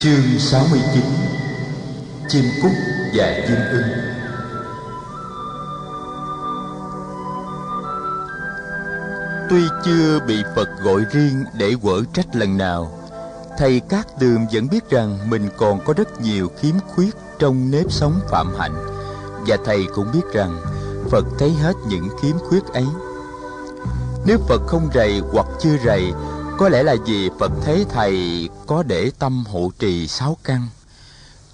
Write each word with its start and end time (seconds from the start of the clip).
Chương 0.00 0.38
69 0.38 1.02
Chim 2.28 2.44
cúc 2.62 2.72
và 3.14 3.40
chim 3.48 3.56
ưng. 3.70 3.82
Tuy 9.50 9.62
chưa 9.84 10.20
bị 10.26 10.42
Phật 10.56 10.68
gọi 10.82 11.00
riêng 11.12 11.44
để 11.58 11.74
quở 11.82 12.02
trách 12.12 12.36
lần 12.36 12.56
nào, 12.56 12.98
Thầy 13.58 13.80
Cát 13.80 14.06
Tường 14.20 14.46
vẫn 14.52 14.68
biết 14.70 14.90
rằng 14.90 15.30
mình 15.30 15.48
còn 15.56 15.84
có 15.84 15.92
rất 15.96 16.20
nhiều 16.20 16.50
khiếm 16.60 16.74
khuyết 16.94 17.14
trong 17.38 17.70
nếp 17.70 17.92
sống 17.92 18.20
phạm 18.30 18.54
hạnh, 18.58 18.74
Và 19.46 19.56
thầy 19.64 19.86
cũng 19.94 20.06
biết 20.12 20.32
rằng 20.32 20.60
Phật 21.10 21.24
thấy 21.38 21.50
hết 21.50 21.74
những 21.88 22.08
khiếm 22.22 22.38
khuyết 22.38 22.64
ấy. 22.64 22.86
Nếu 24.26 24.38
Phật 24.48 24.62
không 24.66 24.88
rầy 24.94 25.22
hoặc 25.32 25.46
chưa 25.60 25.76
rầy 25.84 26.12
có 26.58 26.68
lẽ 26.68 26.82
là 26.82 26.96
vì 27.06 27.30
Phật 27.38 27.52
thấy 27.64 27.86
thầy 27.88 28.48
có 28.66 28.82
để 28.82 29.10
tâm 29.18 29.44
hộ 29.46 29.72
trì 29.78 30.06
sáu 30.06 30.36
căn. 30.44 30.68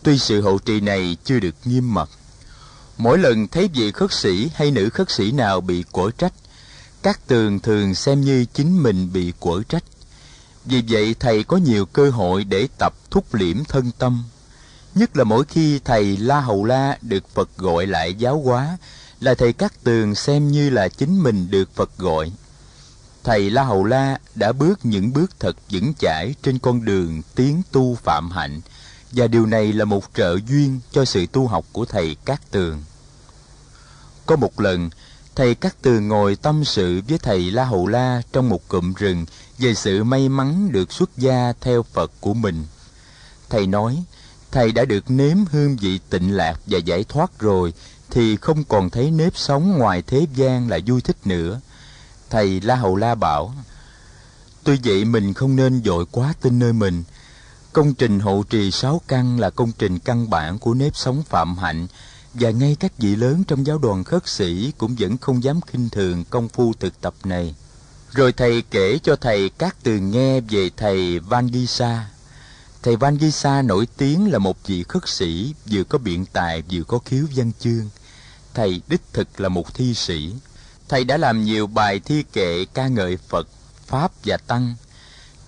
Tuy 0.02 0.18
sự 0.18 0.40
hộ 0.40 0.58
trì 0.58 0.80
này 0.80 1.16
chưa 1.24 1.40
được 1.40 1.54
nghiêm 1.64 1.94
mật. 1.94 2.10
Mỗi 2.98 3.18
lần 3.18 3.48
thấy 3.48 3.68
vị 3.74 3.92
khất 3.92 4.12
sĩ 4.12 4.50
hay 4.54 4.70
nữ 4.70 4.88
khất 4.90 5.10
sĩ 5.10 5.32
nào 5.32 5.60
bị 5.60 5.84
quở 5.92 6.10
trách, 6.18 6.32
các 7.02 7.20
tường 7.26 7.60
thường 7.60 7.94
xem 7.94 8.20
như 8.20 8.44
chính 8.54 8.82
mình 8.82 9.12
bị 9.12 9.32
quở 9.40 9.62
trách. 9.68 9.84
Vì 10.64 10.82
vậy 10.88 11.14
thầy 11.20 11.44
có 11.44 11.56
nhiều 11.56 11.86
cơ 11.86 12.10
hội 12.10 12.44
để 12.44 12.68
tập 12.78 12.94
thúc 13.10 13.34
liễm 13.34 13.64
thân 13.64 13.90
tâm. 13.98 14.24
Nhất 14.94 15.16
là 15.16 15.24
mỗi 15.24 15.44
khi 15.44 15.80
thầy 15.84 16.16
La 16.16 16.40
Hầu 16.40 16.64
La 16.64 16.98
được 17.02 17.28
Phật 17.34 17.48
gọi 17.56 17.86
lại 17.86 18.14
giáo 18.14 18.40
hóa, 18.40 18.78
là 19.20 19.34
thầy 19.34 19.52
các 19.52 19.72
tường 19.84 20.14
xem 20.14 20.52
như 20.52 20.70
là 20.70 20.88
chính 20.88 21.22
mình 21.22 21.50
được 21.50 21.74
Phật 21.74 21.98
gọi 21.98 22.32
thầy 23.24 23.50
La 23.50 23.62
Hầu 23.62 23.84
La 23.84 24.18
đã 24.34 24.52
bước 24.52 24.80
những 24.82 25.12
bước 25.12 25.40
thật 25.40 25.56
vững 25.70 25.92
chãi 25.98 26.34
trên 26.42 26.58
con 26.58 26.84
đường 26.84 27.22
tiến 27.34 27.62
tu 27.72 27.94
phạm 27.94 28.30
hạnh 28.30 28.60
và 29.12 29.26
điều 29.26 29.46
này 29.46 29.72
là 29.72 29.84
một 29.84 30.04
trợ 30.14 30.36
duyên 30.48 30.80
cho 30.92 31.04
sự 31.04 31.26
tu 31.32 31.46
học 31.46 31.64
của 31.72 31.84
thầy 31.84 32.16
Cát 32.24 32.50
Tường. 32.50 32.82
Có 34.26 34.36
một 34.36 34.60
lần, 34.60 34.90
thầy 35.34 35.54
Cát 35.54 35.82
Tường 35.82 36.08
ngồi 36.08 36.36
tâm 36.36 36.64
sự 36.64 37.00
với 37.08 37.18
thầy 37.18 37.50
La 37.50 37.64
Hầu 37.64 37.86
La 37.86 38.22
trong 38.32 38.48
một 38.48 38.68
cụm 38.68 38.92
rừng 38.92 39.26
về 39.58 39.74
sự 39.74 40.04
may 40.04 40.28
mắn 40.28 40.72
được 40.72 40.92
xuất 40.92 41.10
gia 41.16 41.52
theo 41.60 41.82
Phật 41.82 42.12
của 42.20 42.34
mình. 42.34 42.64
Thầy 43.50 43.66
nói, 43.66 44.04
thầy 44.52 44.72
đã 44.72 44.84
được 44.84 45.10
nếm 45.10 45.36
hương 45.50 45.76
vị 45.76 46.00
tịnh 46.10 46.36
lạc 46.36 46.60
và 46.66 46.78
giải 46.78 47.04
thoát 47.04 47.38
rồi 47.38 47.72
thì 48.10 48.36
không 48.36 48.64
còn 48.64 48.90
thấy 48.90 49.10
nếp 49.10 49.36
sống 49.36 49.78
ngoài 49.78 50.02
thế 50.06 50.26
gian 50.34 50.68
là 50.68 50.78
vui 50.86 51.00
thích 51.00 51.16
nữa 51.24 51.60
thầy 52.32 52.60
la 52.60 52.76
hầu 52.76 52.96
la 52.96 53.14
bảo 53.14 53.54
tuy 54.64 54.78
vậy 54.84 55.04
mình 55.04 55.34
không 55.34 55.56
nên 55.56 55.82
dội 55.84 56.06
quá 56.10 56.34
tin 56.40 56.58
nơi 56.58 56.72
mình 56.72 57.02
công 57.72 57.94
trình 57.94 58.20
hộ 58.20 58.42
trì 58.50 58.70
sáu 58.70 59.00
căn 59.08 59.40
là 59.40 59.50
công 59.50 59.72
trình 59.78 59.98
căn 59.98 60.30
bản 60.30 60.58
của 60.58 60.74
nếp 60.74 60.96
sống 60.96 61.22
phạm 61.22 61.58
hạnh, 61.58 61.86
và 62.34 62.50
ngay 62.50 62.76
các 62.80 62.98
vị 62.98 63.16
lớn 63.16 63.44
trong 63.44 63.66
giáo 63.66 63.78
đoàn 63.78 64.04
khất 64.04 64.28
sĩ 64.28 64.72
cũng 64.78 64.96
vẫn 64.98 65.18
không 65.18 65.44
dám 65.44 65.60
khinh 65.60 65.88
thường 65.88 66.24
công 66.30 66.48
phu 66.48 66.72
thực 66.80 67.00
tập 67.00 67.14
này 67.24 67.54
rồi 68.12 68.32
thầy 68.32 68.62
kể 68.70 68.98
cho 69.02 69.16
thầy 69.16 69.48
các 69.48 69.76
từ 69.82 69.98
nghe 69.98 70.40
về 70.40 70.70
thầy 70.76 71.18
Van 71.18 71.48
Gisa. 71.52 72.10
Thầy 72.82 72.96
Van 72.96 73.18
Gisa 73.18 73.62
nổi 73.62 73.86
tiếng 73.96 74.32
là 74.32 74.38
một 74.38 74.56
vị 74.66 74.84
khất 74.88 75.08
sĩ, 75.08 75.54
vừa 75.70 75.84
có 75.84 75.98
biện 75.98 76.26
tài 76.32 76.62
vừa 76.70 76.82
có 76.82 76.98
khiếu 76.98 77.26
văn 77.36 77.52
chương. 77.60 77.88
Thầy 78.54 78.82
đích 78.88 79.02
thực 79.12 79.40
là 79.40 79.48
một 79.48 79.74
thi 79.74 79.94
sĩ 79.94 80.32
thầy 80.92 81.04
đã 81.04 81.16
làm 81.16 81.44
nhiều 81.44 81.66
bài 81.66 82.00
thi 82.04 82.24
kệ 82.32 82.64
ca 82.64 82.88
ngợi 82.88 83.16
Phật, 83.28 83.48
Pháp 83.86 84.12
và 84.24 84.36
Tăng. 84.36 84.74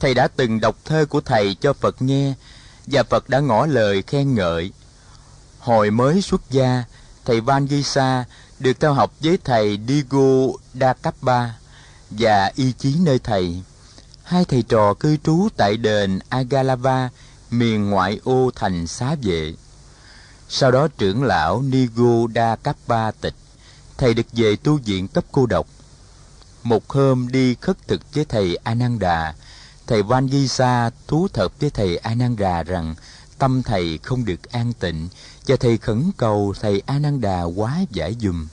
Thầy 0.00 0.14
đã 0.14 0.28
từng 0.36 0.60
đọc 0.60 0.76
thơ 0.84 1.06
của 1.08 1.20
thầy 1.20 1.54
cho 1.60 1.72
Phật 1.72 2.02
nghe, 2.02 2.34
và 2.86 3.02
Phật 3.02 3.28
đã 3.28 3.40
ngỏ 3.40 3.66
lời 3.66 4.02
khen 4.02 4.34
ngợi. 4.34 4.72
Hồi 5.58 5.90
mới 5.90 6.22
xuất 6.22 6.50
gia, 6.50 6.84
thầy 7.24 7.40
Van 7.40 7.68
Gisa 7.68 8.24
được 8.58 8.80
theo 8.80 8.92
học 8.92 9.12
với 9.20 9.38
thầy 9.44 9.78
Digo 9.88 10.46
Dakappa 10.74 11.50
và 12.10 12.52
y 12.54 12.72
chí 12.72 12.94
nơi 13.00 13.18
thầy. 13.18 13.62
Hai 14.22 14.44
thầy 14.44 14.62
trò 14.62 14.94
cư 14.94 15.16
trú 15.16 15.48
tại 15.56 15.76
đền 15.76 16.18
Agalava, 16.28 17.08
miền 17.50 17.90
ngoại 17.90 18.20
ô 18.24 18.50
thành 18.54 18.86
xá 18.86 19.16
vệ. 19.22 19.54
Sau 20.48 20.70
đó 20.70 20.88
trưởng 20.98 21.22
lão 21.22 21.62
Nigo 21.62 22.26
Dakappa 22.34 23.10
tịch 23.10 23.34
thầy 23.98 24.14
được 24.14 24.26
về 24.32 24.56
tu 24.56 24.76
viện 24.76 25.08
cấp 25.08 25.24
cô 25.32 25.46
độc. 25.46 25.66
Một 26.62 26.90
hôm 26.90 27.28
đi 27.28 27.54
khất 27.54 27.88
thực 27.88 28.14
với 28.14 28.24
thầy 28.24 28.56
Ananda, 28.56 29.34
thầy 29.86 30.02
Vangisa 30.02 30.90
thú 31.06 31.28
thật 31.32 31.60
với 31.60 31.70
thầy 31.70 31.96
Ananda 31.96 32.62
rằng 32.62 32.94
tâm 33.38 33.62
thầy 33.62 33.98
không 34.02 34.24
được 34.24 34.52
an 34.52 34.72
tịnh 34.72 35.08
và 35.46 35.56
thầy 35.56 35.78
khẩn 35.78 36.10
cầu 36.16 36.54
thầy 36.60 36.82
Ananda 36.86 37.42
quá 37.42 37.78
giải 37.90 38.16
dùm. 38.20 38.46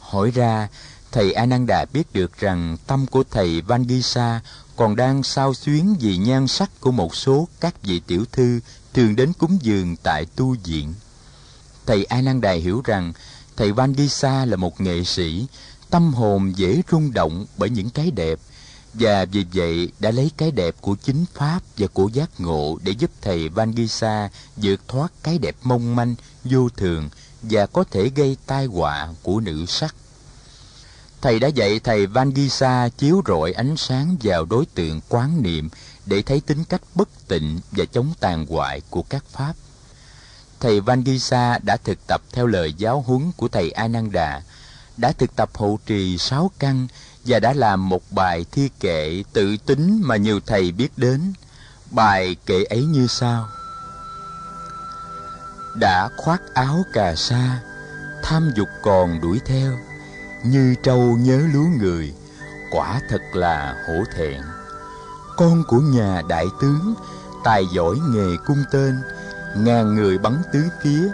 Hỏi 0.00 0.30
ra, 0.30 0.68
thầy 1.12 1.32
Ananda 1.32 1.84
biết 1.92 2.12
được 2.12 2.38
rằng 2.38 2.76
tâm 2.86 3.06
của 3.06 3.22
thầy 3.30 3.60
Vangisa 3.60 4.40
còn 4.76 4.96
đang 4.96 5.22
sao 5.22 5.54
xuyến 5.54 5.96
vì 6.00 6.16
nhan 6.16 6.46
sắc 6.46 6.70
của 6.80 6.90
một 6.90 7.14
số 7.14 7.48
các 7.60 7.82
vị 7.82 8.00
tiểu 8.06 8.24
thư 8.32 8.60
thường 8.94 9.16
đến 9.16 9.32
cúng 9.32 9.58
dường 9.62 9.96
tại 10.02 10.26
tu 10.36 10.56
viện. 10.64 10.94
Thầy 11.86 12.04
Ananda 12.04 12.52
hiểu 12.52 12.82
rằng 12.84 13.12
thầy 13.60 13.72
Van 13.72 13.94
Gisa 13.94 14.44
là 14.44 14.56
một 14.56 14.80
nghệ 14.80 15.04
sĩ, 15.04 15.46
tâm 15.90 16.14
hồn 16.14 16.52
dễ 16.56 16.82
rung 16.90 17.12
động 17.12 17.46
bởi 17.56 17.70
những 17.70 17.90
cái 17.90 18.10
đẹp, 18.10 18.38
và 18.94 19.24
vì 19.24 19.44
vậy 19.54 19.92
đã 19.98 20.10
lấy 20.10 20.30
cái 20.36 20.50
đẹp 20.50 20.74
của 20.80 20.96
chính 21.02 21.24
pháp 21.34 21.60
và 21.78 21.86
của 21.86 22.08
giác 22.08 22.30
ngộ 22.38 22.78
để 22.82 22.92
giúp 22.92 23.10
thầy 23.22 23.48
Van 23.48 23.74
Gisa 23.76 24.28
vượt 24.56 24.80
thoát 24.88 25.12
cái 25.22 25.38
đẹp 25.38 25.56
mong 25.62 25.96
manh, 25.96 26.14
vô 26.44 26.68
thường 26.68 27.08
và 27.42 27.66
có 27.66 27.84
thể 27.90 28.10
gây 28.14 28.36
tai 28.46 28.66
họa 28.66 29.08
của 29.22 29.40
nữ 29.40 29.66
sắc. 29.66 29.94
Thầy 31.22 31.38
đã 31.38 31.48
dạy 31.48 31.80
thầy 31.80 32.06
Van 32.06 32.32
Gisa 32.34 32.88
chiếu 32.88 33.22
rọi 33.26 33.52
ánh 33.52 33.76
sáng 33.76 34.16
vào 34.22 34.44
đối 34.44 34.66
tượng 34.66 35.00
quán 35.08 35.42
niệm 35.42 35.68
để 36.06 36.22
thấy 36.22 36.40
tính 36.40 36.64
cách 36.64 36.82
bất 36.94 37.08
tịnh 37.28 37.60
và 37.70 37.84
chống 37.84 38.12
tàn 38.20 38.46
hoại 38.46 38.80
của 38.90 39.02
các 39.02 39.24
pháp 39.24 39.54
thầy 40.60 40.80
Vangisa 40.80 41.58
đã 41.62 41.76
thực 41.84 42.06
tập 42.06 42.22
theo 42.32 42.46
lời 42.46 42.72
giáo 42.72 43.04
huấn 43.06 43.32
của 43.36 43.48
thầy 43.48 43.70
Ananda, 43.70 44.42
đã 44.96 45.12
thực 45.12 45.36
tập 45.36 45.50
hộ 45.54 45.78
trì 45.86 46.18
sáu 46.18 46.50
căn 46.58 46.86
và 47.24 47.38
đã 47.40 47.52
làm 47.52 47.88
một 47.88 48.02
bài 48.10 48.46
thi 48.52 48.70
kệ 48.80 49.22
tự 49.32 49.56
tính 49.66 50.00
mà 50.04 50.16
nhiều 50.16 50.40
thầy 50.46 50.72
biết 50.72 50.88
đến. 50.96 51.32
Bài 51.90 52.36
kệ 52.46 52.64
ấy 52.64 52.84
như 52.84 53.06
sau: 53.06 53.48
Đã 55.80 56.08
khoác 56.16 56.42
áo 56.54 56.82
cà 56.92 57.14
sa, 57.14 57.60
tham 58.22 58.52
dục 58.56 58.68
còn 58.82 59.20
đuổi 59.20 59.40
theo, 59.46 59.78
như 60.44 60.74
trâu 60.82 60.98
nhớ 60.98 61.42
lúa 61.52 61.66
người, 61.78 62.14
quả 62.70 63.00
thật 63.08 63.22
là 63.32 63.76
hổ 63.88 64.04
thẹn. 64.16 64.40
Con 65.36 65.64
của 65.68 65.80
nhà 65.80 66.22
đại 66.28 66.46
tướng, 66.60 66.94
tài 67.44 67.64
giỏi 67.74 67.96
nghề 68.10 68.36
cung 68.46 68.64
tên, 68.72 69.02
ngàn 69.56 69.94
người 69.94 70.18
bắn 70.18 70.42
tứ 70.52 70.60
phía, 70.82 71.08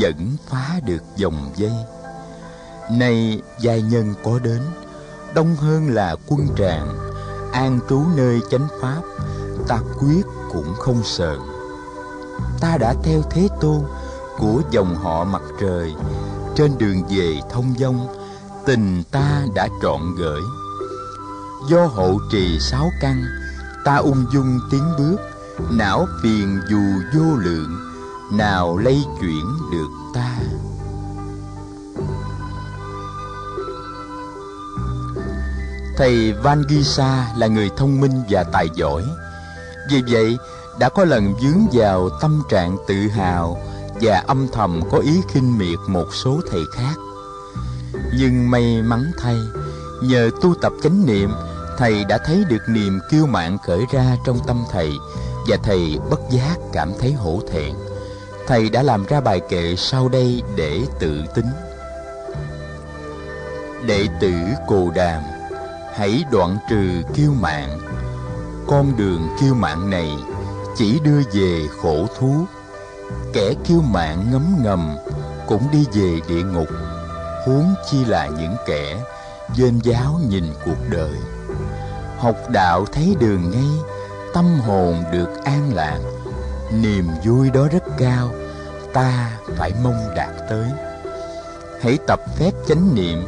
vẫn 0.00 0.36
phá 0.46 0.80
được 0.86 1.02
dòng 1.16 1.52
dây. 1.56 1.72
Nay 2.90 3.42
giai 3.60 3.82
nhân 3.82 4.14
có 4.24 4.38
đến, 4.38 4.60
đông 5.34 5.56
hơn 5.56 5.88
là 5.88 6.16
quân 6.26 6.48
tràng. 6.58 6.98
An 7.52 7.78
trú 7.88 8.02
nơi 8.16 8.40
chánh 8.50 8.68
pháp, 8.80 9.02
ta 9.68 9.78
quyết 10.00 10.22
cũng 10.52 10.74
không 10.78 11.02
sợ 11.04 11.38
ta 12.60 12.76
đã 12.76 12.94
theo 13.04 13.22
thế 13.30 13.48
tôn, 13.60 13.80
của 14.38 14.62
dòng 14.70 14.94
họ 14.94 15.24
mặt 15.24 15.42
trời. 15.60 15.94
Trên 16.56 16.78
đường 16.78 17.02
về 17.10 17.40
thông 17.50 17.74
dong 17.78 18.08
tình 18.66 19.02
ta 19.10 19.42
đã 19.54 19.68
trọn 19.82 20.00
gửi. 20.18 20.40
Do 21.70 21.86
hộ 21.86 22.18
trì 22.32 22.58
sáu 22.60 22.90
căn, 23.00 23.24
ta 23.84 23.96
ung 23.96 24.24
dung 24.32 24.60
tiến 24.70 24.82
bước. 24.98 25.16
Não 25.70 26.06
phiền 26.22 26.60
dù 26.70 26.80
vô 27.14 27.36
lượng 27.36 27.87
nào 28.32 28.76
lây 28.76 29.04
chuyển 29.20 29.46
được 29.72 29.88
ta? 30.14 30.38
Thầy 35.96 36.32
van 36.32 36.62
gisa 36.68 37.26
là 37.36 37.46
người 37.46 37.70
thông 37.76 38.00
minh 38.00 38.22
và 38.30 38.42
tài 38.42 38.68
giỏi. 38.74 39.02
Vì 39.90 40.02
vậy, 40.08 40.38
đã 40.78 40.88
có 40.88 41.04
lần 41.04 41.34
vướng 41.34 41.66
vào 41.72 42.08
tâm 42.20 42.42
trạng 42.50 42.76
tự 42.88 42.94
hào 42.94 43.58
và 44.00 44.24
âm 44.26 44.48
thầm 44.52 44.80
có 44.90 44.98
ý 44.98 45.20
khinh 45.28 45.58
miệt 45.58 45.78
một 45.86 46.14
số 46.14 46.40
thầy 46.50 46.62
khác. 46.72 46.94
Nhưng 48.18 48.50
may 48.50 48.82
mắn 48.82 49.12
thay, 49.18 49.36
nhờ 50.02 50.30
tu 50.42 50.54
tập 50.54 50.72
chánh 50.82 51.06
niệm, 51.06 51.30
thầy 51.78 52.04
đã 52.04 52.18
thấy 52.18 52.44
được 52.48 52.62
niềm 52.68 53.00
kiêu 53.10 53.26
mạn 53.26 53.58
khởi 53.66 53.86
ra 53.92 54.16
trong 54.26 54.38
tâm 54.46 54.64
thầy 54.72 54.92
và 55.48 55.56
thầy 55.62 55.98
bất 56.10 56.20
giác 56.30 56.56
cảm 56.72 56.92
thấy 57.00 57.12
hổ 57.12 57.40
thẹn 57.52 57.74
thầy 58.48 58.70
đã 58.70 58.82
làm 58.82 59.06
ra 59.06 59.20
bài 59.20 59.40
kệ 59.48 59.76
sau 59.76 60.08
đây 60.08 60.42
để 60.56 60.80
tự 60.98 61.22
tính. 61.34 61.48
Đệ 63.86 64.06
tử 64.20 64.32
cồ 64.66 64.90
đàm, 64.90 65.22
hãy 65.94 66.24
đoạn 66.32 66.56
trừ 66.70 67.02
kiêu 67.14 67.30
mạn 67.40 67.78
con 68.68 68.96
đường 68.96 69.28
kiêu 69.40 69.54
mạn 69.54 69.90
này 69.90 70.10
chỉ 70.76 71.00
đưa 71.04 71.20
về 71.32 71.66
khổ 71.82 72.06
thú. 72.18 72.44
Kẻ 73.32 73.54
kiêu 73.64 73.80
mạn 73.80 74.30
ngấm 74.30 74.56
ngầm 74.62 74.96
cũng 75.46 75.62
đi 75.72 75.86
về 75.92 76.20
địa 76.28 76.42
ngục. 76.42 76.68
Huống 77.46 77.74
chi 77.90 78.04
là 78.04 78.26
những 78.26 78.56
kẻ 78.66 79.04
dên 79.54 79.80
giáo 79.82 80.20
nhìn 80.28 80.44
cuộc 80.64 80.88
đời. 80.90 81.14
Học 82.18 82.36
đạo 82.52 82.84
thấy 82.92 83.16
đường 83.20 83.50
ngay, 83.50 83.92
tâm 84.34 84.44
hồn 84.60 85.04
được 85.12 85.28
an 85.44 85.74
lạc 85.74 85.98
niềm 86.72 87.08
vui 87.24 87.50
đó 87.50 87.68
rất 87.72 87.82
cao, 87.98 88.30
ta 88.92 89.38
phải 89.56 89.72
mong 89.82 90.14
đạt 90.16 90.30
tới 90.50 90.70
hãy 91.82 91.98
tập 92.06 92.20
phép 92.36 92.50
chánh 92.68 92.94
niệm 92.94 93.26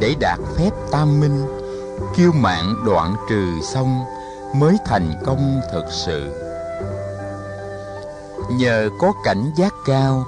để 0.00 0.14
đạt 0.20 0.38
phép 0.56 0.70
tam 0.90 1.20
minh, 1.20 1.46
kiêu 2.16 2.32
mạn 2.32 2.74
đoạn 2.86 3.14
trừ 3.28 3.46
xong 3.74 4.04
mới 4.54 4.76
thành 4.86 5.12
công 5.24 5.60
thực 5.72 5.84
sự 5.90 6.32
nhờ 8.50 8.90
có 8.98 9.12
cảnh 9.24 9.52
giác 9.56 9.74
cao, 9.86 10.24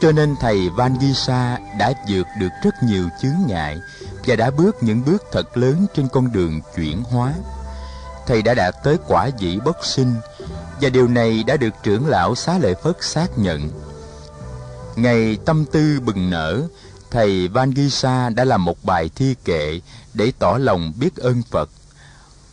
cho 0.00 0.12
nên 0.12 0.36
thầy 0.40 0.70
Van 0.76 0.96
Gisa 1.00 1.58
đã 1.78 1.92
vượt 2.08 2.26
được 2.40 2.48
rất 2.64 2.74
nhiều 2.82 3.08
chướng 3.22 3.46
ngại 3.46 3.80
và 4.26 4.36
đã 4.36 4.50
bước 4.50 4.76
những 4.80 5.02
bước 5.06 5.22
thật 5.32 5.56
lớn 5.56 5.86
trên 5.94 6.08
con 6.08 6.32
đường 6.32 6.60
chuyển 6.76 7.02
hóa. 7.02 7.32
Thầy 8.26 8.42
đã 8.42 8.54
đạt 8.54 8.74
tới 8.84 8.98
quả 9.08 9.30
vị 9.38 9.58
bất 9.64 9.84
sinh 9.84 10.14
và 10.80 10.88
điều 10.88 11.08
này 11.08 11.44
đã 11.46 11.56
được 11.56 11.74
trưởng 11.82 12.06
lão 12.06 12.34
Xá 12.34 12.58
Lợi 12.58 12.74
Phất 12.82 12.96
xác 13.00 13.38
nhận. 13.38 13.70
Ngày 14.96 15.38
tâm 15.44 15.64
tư 15.64 16.00
bừng 16.04 16.30
nở, 16.30 16.62
thầy 17.10 17.48
Van 17.48 17.72
Gisa 17.76 18.28
đã 18.28 18.44
làm 18.44 18.64
một 18.64 18.84
bài 18.84 19.10
thi 19.14 19.34
kệ 19.44 19.80
để 20.14 20.32
tỏ 20.38 20.58
lòng 20.58 20.92
biết 21.00 21.16
ơn 21.16 21.42
Phật. 21.50 21.70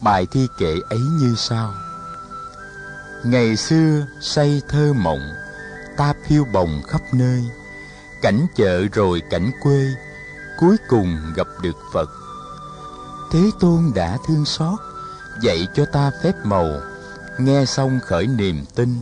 Bài 0.02 0.28
thi 0.32 0.48
kệ 0.58 0.74
ấy 0.90 1.00
như 1.00 1.36
sau: 1.38 1.74
Ngày 3.26 3.56
xưa 3.56 4.06
say 4.22 4.62
thơ 4.70 4.94
mộng, 4.94 5.32
ta 5.98 6.14
phiêu 6.28 6.46
bồng 6.54 6.82
khắp 6.88 7.02
nơi, 7.14 7.44
cảnh 8.22 8.46
chợ 8.56 8.86
rồi 8.94 9.22
cảnh 9.30 9.52
quê, 9.64 9.88
cuối 10.60 10.78
cùng 10.90 11.18
gặp 11.36 11.48
được 11.62 11.76
Phật. 11.94 12.10
Thế 13.32 13.40
Tôn 13.60 13.92
đã 13.96 14.18
thương 14.28 14.46
xót, 14.46 14.80
dạy 15.42 15.68
cho 15.76 15.86
ta 15.86 16.12
phép 16.24 16.34
màu, 16.44 16.70
nghe 17.40 17.66
xong 17.66 18.00
khởi 18.06 18.28
niềm 18.28 18.66
tin, 18.76 19.02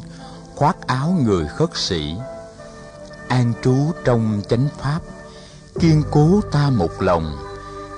khoác 0.56 0.88
áo 0.88 1.16
người 1.24 1.48
khất 1.48 1.69
sĩ. 1.74 2.16
An 3.28 3.54
trú 3.63 3.75
trong 4.04 4.42
chánh 4.50 4.68
pháp, 4.80 5.00
kiên 5.80 6.04
cố 6.12 6.42
ta 6.51 6.69
một 6.69 7.01
lòng, 7.01 7.38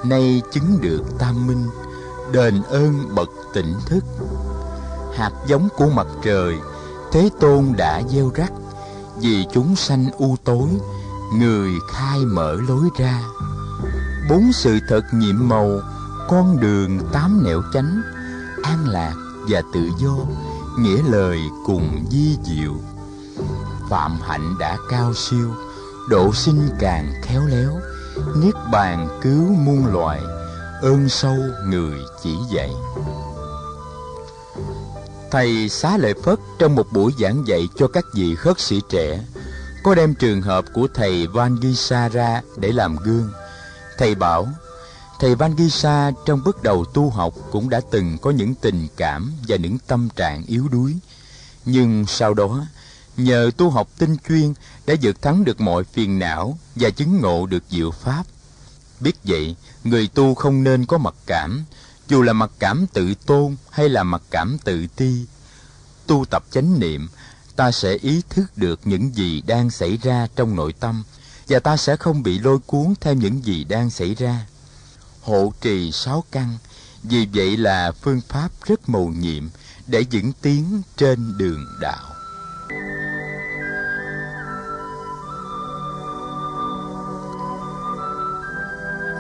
nay 0.06 0.41
chứng 0.51 0.81
được 0.81 1.01
tam 1.19 1.47
minh, 1.47 1.68
đền 2.31 2.63
ơn 2.63 3.15
bậc 3.15 3.30
tỉnh 3.53 3.74
thức. 3.85 4.03
Hạt 5.15 5.31
giống 5.47 5.69
của 5.77 5.89
mặt 5.89 6.07
trời, 6.24 6.56
Thế 7.12 7.30
Tôn 7.39 7.74
đã 7.77 8.01
gieo 8.09 8.31
rắc, 8.35 8.51
vì 9.18 9.45
chúng 9.53 9.75
sanh 9.75 10.06
u 10.18 10.35
tối, 10.44 10.69
người 11.33 11.71
khai 11.94 12.19
mở 12.19 12.57
lối 12.68 12.89
ra. 13.00 13.24
Bốn 14.30 14.53
sự 14.53 14.80
thật 14.89 15.01
nhiệm 15.13 15.50
màu, 15.50 15.80
con 16.30 16.59
đường 16.59 17.00
tám 17.12 17.44
nẻo 17.45 17.62
chánh, 17.74 18.01
an 18.63 18.88
lạc 18.88 19.13
và 19.50 19.62
tự 19.74 19.90
do, 19.98 20.16
nghĩa 20.80 21.01
lời 21.10 21.40
cùng 21.66 22.06
di 22.12 22.38
diệu. 22.44 22.74
Phạm 23.90 24.19
hạnh 24.22 24.56
đã 24.60 24.78
cao 24.90 25.13
siêu, 25.13 25.54
độ 26.10 26.34
sinh 26.34 26.69
càng 26.80 27.13
khéo 27.24 27.45
léo, 27.45 27.80
niết 28.36 28.54
bàn 28.72 29.19
cứu 29.22 29.54
muôn 29.54 29.86
loài, 29.86 30.22
ơn 30.81 31.10
sâu 31.10 31.36
người 31.66 32.00
chỉ 32.24 32.36
dạy. 32.51 32.72
Thầy 35.31 35.69
Xá 35.69 35.98
Lợi 35.98 36.13
Phất 36.24 36.40
trong 36.60 36.75
một 36.75 36.92
buổi 36.92 37.13
giảng 37.19 37.48
dạy 37.48 37.68
cho 37.75 37.88
các 37.88 38.06
vị 38.13 38.36
khất 38.36 38.60
sĩ 38.60 38.81
trẻ 38.90 39.19
có 39.84 39.95
đem 39.95 40.13
trường 40.13 40.42
hợp 40.42 40.66
của 40.74 40.88
thầy 40.94 41.28
Van 41.28 41.57
Gisa 41.62 42.10
ra 42.10 42.42
để 42.57 42.72
làm 42.72 42.95
gương. 42.95 43.30
Thầy 43.98 44.16
bảo, 44.16 44.48
thầy 45.19 45.36
Van 45.36 45.57
Gisa 45.57 46.12
trong 46.25 46.44
bước 46.44 46.63
đầu 46.63 46.86
tu 46.86 47.10
học 47.10 47.33
cũng 47.51 47.69
đã 47.69 47.81
từng 47.92 48.18
có 48.21 48.31
những 48.31 48.56
tình 48.56 48.88
cảm 48.98 49.33
và 49.48 49.56
những 49.56 49.77
tâm 49.88 50.10
trạng 50.15 50.44
yếu 50.45 50.68
đuối. 50.68 50.95
Nhưng 51.65 52.06
sau 52.07 52.33
đó, 52.33 52.65
nhờ 53.18 53.51
tu 53.57 53.69
học 53.69 53.88
tinh 53.98 54.15
chuyên 54.30 54.54
đã 54.86 54.95
vượt 55.01 55.21
thắng 55.21 55.44
được 55.44 55.62
mọi 55.62 55.83
phiền 55.83 56.19
não 56.19 56.57
và 56.75 56.89
chứng 56.89 57.21
ngộ 57.21 57.45
được 57.45 57.63
diệu 57.69 57.92
pháp. 57.92 58.24
Biết 59.00 59.15
vậy, 59.24 59.56
người 59.83 60.07
tu 60.07 60.36
không 60.36 60.63
nên 60.63 60.86
có 60.86 60.98
mặc 60.98 61.16
cảm, 61.25 61.63
dù 62.07 62.21
là 62.21 62.33
mặc 62.33 62.51
cảm 62.59 62.86
tự 62.94 63.13
tôn 63.25 63.56
hay 63.69 63.89
là 63.89 64.04
mặc 64.04 64.21
cảm 64.30 64.57
tự 64.63 64.88
ti. 64.95 65.25
Tu 66.07 66.25
tập 66.25 66.44
chánh 66.51 66.80
niệm, 66.80 67.09
ta 67.56 67.71
sẽ 67.71 67.94
ý 67.94 68.21
thức 68.30 68.45
được 68.56 68.80
những 68.86 69.16
gì 69.16 69.42
đang 69.42 69.69
xảy 69.69 69.98
ra 69.98 70.27
trong 70.36 70.56
nội 70.56 70.74
tâm 70.74 71.04
và 71.48 71.59
ta 71.59 71.77
sẽ 71.77 71.95
không 71.95 72.24
bị 72.24 72.39
lôi 72.39 72.59
cuốn 72.59 72.94
theo 73.01 73.13
những 73.13 73.45
gì 73.45 73.63
đang 73.63 73.89
xảy 73.89 74.16
ra. 74.16 74.45
Hộ 75.23 75.53
trì 75.61 75.91
sáu 75.91 76.23
căn, 76.31 76.57
vì 77.03 77.27
vậy 77.33 77.57
là 77.57 77.91
phương 77.91 78.21
pháp 78.29 78.49
rất 78.65 78.89
mầu 78.89 79.07
nhiệm 79.07 79.49
để 79.87 80.05
vững 80.11 80.31
tiến 80.41 80.81
trên 80.97 81.37
đường 81.37 81.65
đạo. 81.81 82.09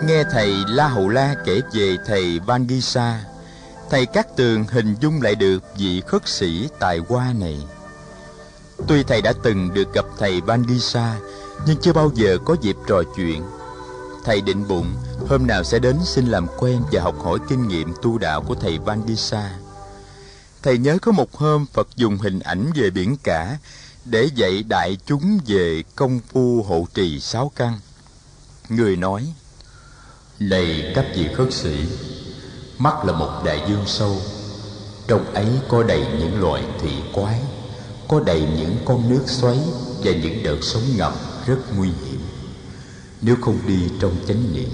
Nghe 0.07 0.23
thầy 0.31 0.53
La 0.67 0.87
Hầu 0.87 1.09
La 1.09 1.35
kể 1.45 1.61
về 1.73 1.97
thầy 2.05 2.39
Van 2.39 2.67
Gisa, 2.67 3.23
thầy 3.89 4.05
Cát 4.05 4.37
Tường 4.37 4.65
hình 4.71 4.95
dung 5.01 5.21
lại 5.21 5.35
được 5.35 5.63
vị 5.77 6.01
khất 6.07 6.27
sĩ 6.27 6.69
tài 6.79 6.99
hoa 7.09 7.33
này. 7.39 7.67
Tuy 8.87 9.03
thầy 9.03 9.21
đã 9.21 9.33
từng 9.43 9.73
được 9.73 9.93
gặp 9.93 10.05
thầy 10.19 10.41
Van 10.41 10.63
Gisa, 10.69 11.15
nhưng 11.67 11.77
chưa 11.81 11.93
bao 11.93 12.11
giờ 12.15 12.37
có 12.45 12.55
dịp 12.61 12.75
trò 12.87 13.03
chuyện. 13.15 13.43
Thầy 14.25 14.41
định 14.41 14.67
bụng 14.67 14.95
hôm 15.27 15.47
nào 15.47 15.63
sẽ 15.63 15.79
đến 15.79 15.95
xin 16.03 16.25
làm 16.25 16.47
quen 16.57 16.81
và 16.91 17.01
học 17.01 17.15
hỏi 17.23 17.39
kinh 17.49 17.67
nghiệm 17.67 17.93
tu 18.01 18.17
đạo 18.17 18.41
của 18.41 18.55
thầy 18.55 18.77
Van 18.77 19.15
Sa. 19.15 19.59
Thầy 20.63 20.77
nhớ 20.77 20.97
có 21.01 21.11
một 21.11 21.33
hôm 21.33 21.65
Phật 21.73 21.87
dùng 21.95 22.17
hình 22.17 22.39
ảnh 22.39 22.71
về 22.75 22.89
biển 22.89 23.15
cả 23.23 23.57
để 24.05 24.29
dạy 24.35 24.63
đại 24.63 24.97
chúng 25.05 25.39
về 25.47 25.83
công 25.95 26.19
phu 26.19 26.63
hộ 26.67 26.87
trì 26.93 27.19
sáu 27.19 27.51
căn. 27.55 27.79
Người 28.69 28.95
nói, 28.95 29.33
này 30.39 30.91
các 30.95 31.05
vị 31.15 31.27
khất 31.35 31.53
sĩ 31.53 31.85
Mắt 32.77 33.05
là 33.05 33.13
một 33.13 33.41
đại 33.45 33.65
dương 33.69 33.83
sâu 33.87 34.17
Trong 35.07 35.33
ấy 35.33 35.47
có 35.67 35.83
đầy 35.83 36.05
những 36.19 36.41
loài 36.41 36.63
thủy 36.81 36.91
quái 37.13 37.39
Có 38.07 38.19
đầy 38.25 38.41
những 38.57 38.75
con 38.85 39.09
nước 39.09 39.23
xoáy 39.25 39.59
Và 40.03 40.11
những 40.11 40.43
đợt 40.43 40.57
sóng 40.61 40.83
ngầm 40.97 41.13
rất 41.45 41.57
nguy 41.77 41.89
hiểm 42.05 42.12
nếu 43.25 43.35
không 43.41 43.59
đi 43.67 43.79
trong 43.99 44.15
chánh 44.27 44.53
niệm 44.53 44.69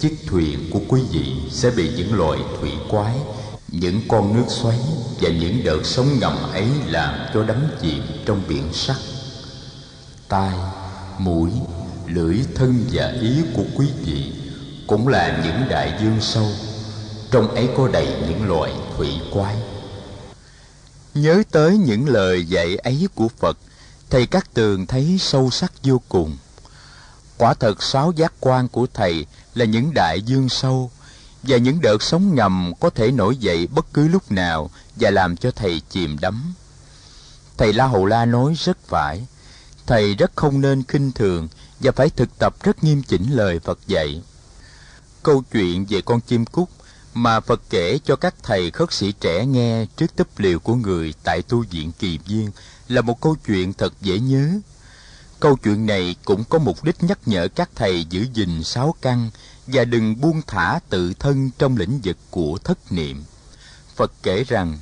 Chiếc 0.00 0.16
thuyền 0.26 0.70
của 0.72 0.80
quý 0.88 1.02
vị 1.12 1.34
sẽ 1.50 1.70
bị 1.70 1.90
những 1.96 2.14
loài 2.14 2.38
thủy 2.60 2.70
quái 2.90 3.16
Những 3.68 4.00
con 4.08 4.36
nước 4.36 4.44
xoáy 4.48 4.78
Và 5.20 5.30
những 5.30 5.64
đợt 5.64 5.80
sóng 5.84 6.18
ngầm 6.20 6.36
ấy 6.52 6.66
làm 6.86 7.14
cho 7.34 7.42
đắm 7.42 7.68
chìm 7.82 8.02
trong 8.26 8.42
biển 8.48 8.72
sắt 8.72 8.96
Tai, 10.28 10.56
mũi, 11.18 11.50
lưỡi 12.06 12.38
thân 12.54 12.84
và 12.92 13.12
ý 13.20 13.42
của 13.54 13.64
quý 13.76 13.86
vị 14.04 14.32
cũng 14.86 15.08
là 15.08 15.42
những 15.44 15.68
đại 15.68 15.98
dương 16.02 16.16
sâu. 16.20 16.46
Trong 17.30 17.54
ấy 17.54 17.68
có 17.76 17.88
đầy 17.92 18.08
những 18.28 18.48
loài 18.48 18.72
thủy 18.96 19.08
quái. 19.32 19.56
Nhớ 21.14 21.42
tới 21.50 21.78
những 21.78 22.08
lời 22.08 22.44
dạy 22.44 22.76
ấy 22.76 23.08
của 23.14 23.28
phật 23.38 23.58
thầy 24.10 24.26
các 24.26 24.54
tường 24.54 24.86
thấy 24.86 25.16
sâu 25.20 25.50
sắc 25.50 25.72
vô 25.82 26.00
cùng 26.08 26.36
quả 27.40 27.54
thật 27.54 27.82
sáu 27.82 28.12
giác 28.16 28.32
quan 28.40 28.68
của 28.68 28.86
thầy 28.94 29.26
là 29.54 29.64
những 29.64 29.94
đại 29.94 30.22
dương 30.22 30.48
sâu, 30.48 30.90
và 31.42 31.56
những 31.56 31.80
đợt 31.80 32.02
sóng 32.02 32.34
ngầm 32.34 32.72
có 32.80 32.90
thể 32.90 33.10
nổi 33.10 33.36
dậy 33.36 33.66
bất 33.66 33.92
cứ 33.92 34.08
lúc 34.08 34.32
nào 34.32 34.70
và 34.96 35.10
làm 35.10 35.36
cho 35.36 35.50
thầy 35.50 35.82
chìm 35.90 36.18
đắm 36.20 36.54
thầy 37.56 37.72
la 37.72 37.86
hầu 37.86 38.06
la 38.06 38.24
nói 38.24 38.54
rất 38.58 38.78
phải, 38.86 39.26
thầy 39.86 40.14
rất 40.14 40.32
không 40.36 40.60
nên 40.60 40.82
khinh 40.82 41.12
thường 41.12 41.48
và 41.80 41.92
phải 41.92 42.10
thực 42.10 42.38
tập 42.38 42.54
rất 42.62 42.84
nghiêm 42.84 43.02
chỉnh 43.02 43.30
lời 43.30 43.58
phật 43.58 43.78
dạy 43.86 44.22
câu 45.22 45.42
chuyện 45.52 45.86
về 45.88 46.00
con 46.00 46.20
chim 46.20 46.44
cút 46.44 46.68
mà 47.14 47.40
Phật 47.40 47.62
kể 47.70 47.98
cho 48.04 48.16
các 48.16 48.34
thầy 48.42 48.70
khất 48.70 48.92
sĩ 48.92 49.12
trẻ 49.12 49.46
nghe 49.46 49.86
trước 49.96 50.16
túp 50.16 50.38
liều 50.38 50.58
của 50.58 50.74
người 50.74 51.14
tại 51.24 51.42
tu 51.42 51.64
viện 51.70 51.92
Kỳ 51.98 52.18
Viên 52.18 52.50
là 52.88 53.00
một 53.00 53.20
câu 53.20 53.36
chuyện 53.46 53.72
thật 53.72 53.92
dễ 54.00 54.18
nhớ. 54.18 54.48
Câu 55.40 55.56
chuyện 55.56 55.86
này 55.86 56.16
cũng 56.24 56.44
có 56.44 56.58
mục 56.58 56.84
đích 56.84 57.02
nhắc 57.02 57.18
nhở 57.26 57.48
các 57.48 57.70
thầy 57.74 58.04
giữ 58.04 58.26
gìn 58.32 58.64
sáu 58.64 58.94
căn 59.00 59.30
và 59.66 59.84
đừng 59.84 60.20
buông 60.20 60.42
thả 60.46 60.80
tự 60.88 61.12
thân 61.18 61.50
trong 61.58 61.76
lĩnh 61.76 62.00
vực 62.04 62.16
của 62.30 62.58
thất 62.64 62.92
niệm. 62.92 63.24
Phật 63.96 64.12
kể 64.22 64.44
rằng, 64.44 64.78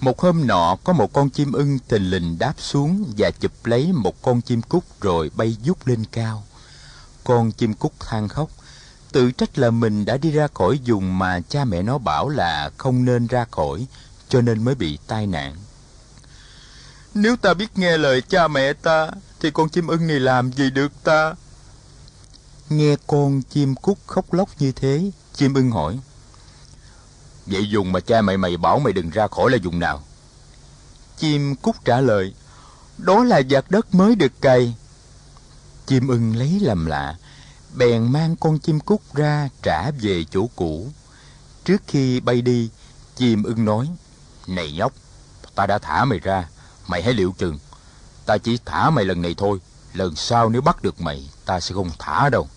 một 0.00 0.20
hôm 0.20 0.46
nọ 0.46 0.76
có 0.84 0.92
một 0.92 1.12
con 1.12 1.30
chim 1.30 1.52
ưng 1.52 1.78
thình 1.88 2.10
lình 2.10 2.38
đáp 2.38 2.54
xuống 2.58 3.12
và 3.18 3.30
chụp 3.40 3.66
lấy 3.66 3.92
một 3.92 4.22
con 4.22 4.40
chim 4.40 4.62
cút 4.62 4.84
rồi 5.00 5.30
bay 5.36 5.56
vút 5.64 5.86
lên 5.86 6.04
cao. 6.12 6.44
Con 7.24 7.52
chim 7.52 7.74
cút 7.74 7.92
than 8.00 8.28
khóc, 8.28 8.50
tự 9.12 9.30
trách 9.30 9.58
là 9.58 9.70
mình 9.70 10.04
đã 10.04 10.16
đi 10.16 10.30
ra 10.30 10.48
khỏi 10.54 10.80
vùng 10.86 11.18
mà 11.18 11.40
cha 11.48 11.64
mẹ 11.64 11.82
nó 11.82 11.98
bảo 11.98 12.28
là 12.28 12.70
không 12.76 13.04
nên 13.04 13.26
ra 13.26 13.44
khỏi 13.50 13.86
cho 14.28 14.40
nên 14.40 14.64
mới 14.64 14.74
bị 14.74 14.98
tai 15.06 15.26
nạn 15.26 15.56
Nếu 17.14 17.36
ta 17.36 17.54
biết 17.54 17.78
nghe 17.78 17.98
lời 17.98 18.22
cha 18.28 18.48
mẹ 18.48 18.72
ta 18.72 19.10
thì 19.40 19.50
con 19.50 19.68
chim 19.68 19.86
ưng 19.86 20.06
này 20.06 20.20
làm 20.20 20.52
gì 20.52 20.70
được 20.70 20.92
ta? 21.04 21.34
Nghe 22.68 22.96
con 23.06 23.42
chim 23.42 23.74
cút 23.74 23.98
khóc 24.06 24.32
lóc 24.32 24.48
như 24.58 24.72
thế 24.72 25.10
Chim 25.34 25.54
ưng 25.54 25.70
hỏi. 25.70 26.00
Vậy 27.46 27.68
dùng 27.70 27.92
mà 27.92 28.00
cha 28.00 28.22
mẹ 28.22 28.36
mày 28.36 28.56
bảo 28.56 28.78
mày 28.78 28.92
đừng 28.92 29.10
ra 29.10 29.26
khỏi 29.26 29.50
là 29.50 29.56
dùng 29.56 29.78
nào? 29.78 30.02
Chim 31.16 31.54
cút 31.56 31.76
trả 31.84 32.00
lời 32.00 32.34
Đó 32.98 33.24
là 33.24 33.42
giặt 33.50 33.64
đất 33.68 33.94
mới 33.94 34.14
được 34.14 34.32
cày. 34.40 34.74
Chim 35.86 36.08
ưng 36.08 36.36
lấy 36.36 36.60
làm 36.60 36.86
lạ 36.86 37.16
Bèn 37.74 38.12
mang 38.12 38.36
con 38.36 38.58
chim 38.58 38.80
cút 38.80 39.00
ra 39.14 39.48
trả 39.62 39.90
về 39.90 40.24
chỗ 40.30 40.46
cũ. 40.56 40.88
Trước 41.64 41.82
khi 41.86 42.20
bay 42.20 42.42
đi 42.42 42.70
Chim 43.16 43.42
ưng 43.42 43.64
nói 43.64 43.88
Này 44.46 44.72
nhóc 44.72 44.92
Ta 45.54 45.66
đã 45.66 45.78
thả 45.78 46.04
mày 46.04 46.18
ra 46.18 46.48
Mày 46.86 47.02
hãy 47.02 47.14
liệu 47.14 47.34
chừng 47.38 47.58
Ta 48.26 48.38
chỉ 48.38 48.58
thả 48.64 48.90
mày 48.90 49.04
lần 49.04 49.22
này 49.22 49.34
thôi. 49.38 49.58
Lần 49.94 50.16
sau 50.16 50.48
nếu 50.48 50.62
bắt 50.62 50.82
được 50.82 51.00
mày, 51.00 51.28
Ta 51.44 51.60
sẽ 51.60 51.74
không 51.74 51.90
thả 51.98 52.28
đâu. 52.28 52.48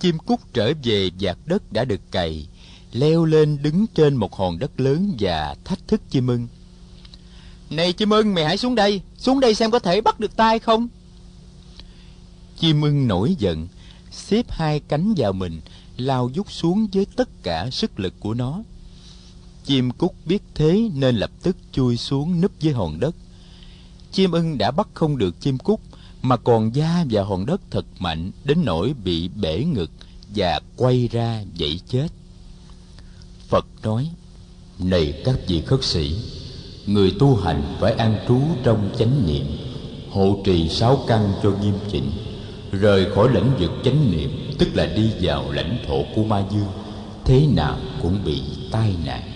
Chim 0.00 0.18
cút 0.18 0.40
trở 0.52 0.72
về 0.82 1.10
vạt 1.20 1.38
đất 1.46 1.72
đã 1.72 1.84
được 1.84 2.00
cày, 2.10 2.48
Leo 2.92 3.24
lên 3.24 3.62
đứng 3.62 3.86
trên 3.86 4.16
một 4.16 4.34
hòn 4.34 4.58
đất 4.58 4.80
lớn 4.80 5.16
Và 5.18 5.56
thách 5.64 5.88
thức 5.88 6.00
chim 6.10 6.26
ưng. 6.26 6.48
Này 7.70 7.92
chim 7.92 8.10
ưng, 8.10 8.34
mày 8.34 8.44
hãy 8.44 8.56
xuống 8.56 8.74
đây. 8.74 9.00
Xuống 9.18 9.40
đây 9.40 9.54
xem 9.54 9.70
có 9.70 9.78
thể 9.78 10.00
bắt 10.00 10.20
được 10.20 10.36
ta 10.36 10.46
hay 10.46 10.58
không. 10.58 10.88
Chim 12.58 12.82
ưng 12.82 13.08
nổi 13.08 13.36
giận, 13.38 13.68
Xếp 14.10 14.46
hai 14.48 14.80
cánh 14.80 15.14
vào 15.16 15.32
mình, 15.32 15.60
Lao 15.96 16.30
dút 16.34 16.50
xuống 16.50 16.88
với 16.92 17.06
tất 17.16 17.28
cả 17.42 17.70
sức 17.70 18.00
lực 18.00 18.14
của 18.20 18.34
nó. 18.34 18.62
Chim 19.64 19.90
cút 19.90 20.10
biết 20.26 20.42
thế 20.54 20.90
nên 20.94 21.16
lập 21.16 21.30
tức 21.42 21.56
chui 21.72 21.96
xuống 21.96 22.40
núp 22.40 22.60
dưới 22.60 22.74
hòn 22.74 23.00
đất. 23.00 23.14
Chim 24.18 24.32
ưng 24.32 24.58
đã 24.58 24.70
bắt 24.70 24.88
không 24.94 25.18
được 25.18 25.40
chim 25.40 25.58
cút 25.58 25.80
mà 26.22 26.36
còn 26.36 26.74
da 26.74 27.04
và 27.10 27.22
hòn 27.22 27.46
đất 27.46 27.60
thật 27.70 27.84
mạnh 27.98 28.30
đến 28.44 28.58
nỗi 28.64 28.94
bị 29.04 29.28
bể 29.28 29.64
ngực 29.64 29.90
và 30.34 30.60
quay 30.76 31.08
ra 31.12 31.42
dậy 31.54 31.80
chết. 31.88 32.08
Phật 33.48 33.66
nói: 33.82 34.10
Này 34.78 35.22
các 35.24 35.34
vị 35.46 35.62
khất 35.66 35.84
sĩ, 35.84 36.16
người 36.86 37.12
tu 37.18 37.36
hành 37.36 37.76
phải 37.80 37.92
an 37.92 38.18
trú 38.28 38.40
trong 38.64 38.90
chánh 38.98 39.26
niệm, 39.26 39.46
hộ 40.10 40.36
trì 40.44 40.68
sáu 40.68 41.04
căn 41.08 41.32
cho 41.42 41.50
nghiêm 41.50 41.78
chỉnh, 41.92 42.10
rời 42.72 43.06
khỏi 43.14 43.28
lãnh 43.32 43.56
vực 43.58 43.70
chánh 43.84 44.10
niệm, 44.10 44.30
tức 44.58 44.68
là 44.74 44.86
đi 44.86 45.10
vào 45.20 45.52
lãnh 45.52 45.78
thổ 45.86 46.02
của 46.16 46.24
ma 46.24 46.44
dương, 46.52 46.72
thế 47.24 47.46
nào 47.46 47.78
cũng 48.02 48.24
bị 48.24 48.42
tai 48.70 48.94
nạn. 49.04 49.27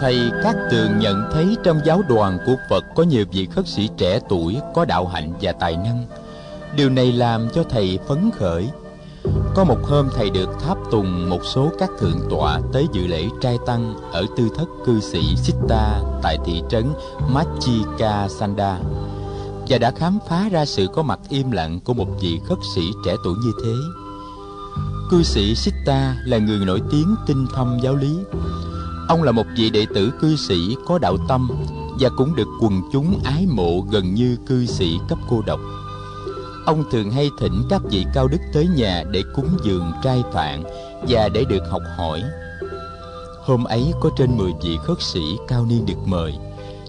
Thầy, 0.00 0.30
các 0.42 0.56
Tường 0.70 0.98
nhận 0.98 1.30
thấy 1.32 1.56
trong 1.64 1.80
giáo 1.84 2.02
đoàn 2.08 2.38
của 2.46 2.56
Phật 2.70 2.84
có 2.94 3.02
nhiều 3.02 3.24
vị 3.32 3.46
khất 3.46 3.68
sĩ 3.68 3.88
trẻ 3.96 4.20
tuổi, 4.28 4.56
có 4.74 4.84
đạo 4.84 5.06
hạnh 5.06 5.32
và 5.40 5.52
tài 5.52 5.76
năng. 5.76 6.06
Điều 6.76 6.90
này 6.90 7.12
làm 7.12 7.48
cho 7.54 7.62
thầy 7.70 7.98
phấn 8.08 8.30
khởi. 8.38 8.68
Có 9.54 9.64
một 9.64 9.78
hôm 9.82 10.08
thầy 10.16 10.30
được 10.30 10.48
tháp 10.60 10.78
tùng 10.90 11.30
một 11.30 11.40
số 11.44 11.70
các 11.78 11.90
thượng 11.98 12.20
tọa 12.30 12.60
tới 12.72 12.86
dự 12.92 13.06
lễ 13.06 13.24
trai 13.40 13.58
tăng 13.66 13.94
ở 14.12 14.26
tư 14.36 14.48
thất 14.56 14.68
cư 14.86 15.00
sĩ 15.00 15.36
Sitta 15.36 16.02
tại 16.22 16.38
thị 16.44 16.62
trấn 16.70 16.84
Machika 17.28 18.28
Sanda 18.28 18.78
và 19.68 19.78
đã 19.78 19.90
khám 19.90 20.18
phá 20.28 20.48
ra 20.48 20.64
sự 20.64 20.86
có 20.94 21.02
mặt 21.02 21.20
im 21.28 21.50
lặng 21.50 21.80
của 21.84 21.94
một 21.94 22.08
vị 22.20 22.40
khất 22.48 22.58
sĩ 22.74 22.82
trẻ 23.04 23.16
tuổi 23.24 23.34
như 23.44 23.52
thế. 23.64 23.74
Cư 25.10 25.22
sĩ 25.22 25.54
Sitta 25.54 26.16
là 26.24 26.38
người 26.38 26.58
nổi 26.58 26.82
tiếng 26.90 27.14
tinh 27.26 27.46
thâm 27.54 27.78
giáo 27.82 27.94
lý 27.94 28.18
Ông 29.08 29.22
là 29.22 29.32
một 29.32 29.46
vị 29.56 29.70
đệ 29.70 29.86
tử 29.94 30.12
cư 30.20 30.36
sĩ 30.36 30.76
có 30.86 30.98
đạo 30.98 31.16
tâm 31.28 31.48
và 32.00 32.08
cũng 32.16 32.36
được 32.36 32.48
quần 32.60 32.82
chúng 32.92 33.20
ái 33.24 33.46
mộ 33.46 33.80
gần 33.80 34.14
như 34.14 34.36
cư 34.46 34.66
sĩ 34.66 34.98
cấp 35.08 35.18
cô 35.28 35.42
độc. 35.46 35.60
Ông 36.66 36.84
thường 36.90 37.10
hay 37.10 37.30
thỉnh 37.40 37.62
các 37.70 37.82
vị 37.90 38.04
cao 38.14 38.28
đức 38.28 38.38
tới 38.52 38.68
nhà 38.76 39.04
để 39.10 39.22
cúng 39.34 39.48
dường 39.64 39.92
trai 40.02 40.22
phạn 40.32 40.64
và 41.08 41.28
để 41.28 41.44
được 41.48 41.62
học 41.70 41.82
hỏi. 41.96 42.22
Hôm 43.44 43.64
ấy 43.64 43.92
có 44.00 44.10
trên 44.16 44.36
10 44.36 44.52
vị 44.62 44.78
khất 44.84 45.02
sĩ 45.02 45.22
cao 45.48 45.66
niên 45.66 45.86
được 45.86 46.06
mời. 46.06 46.34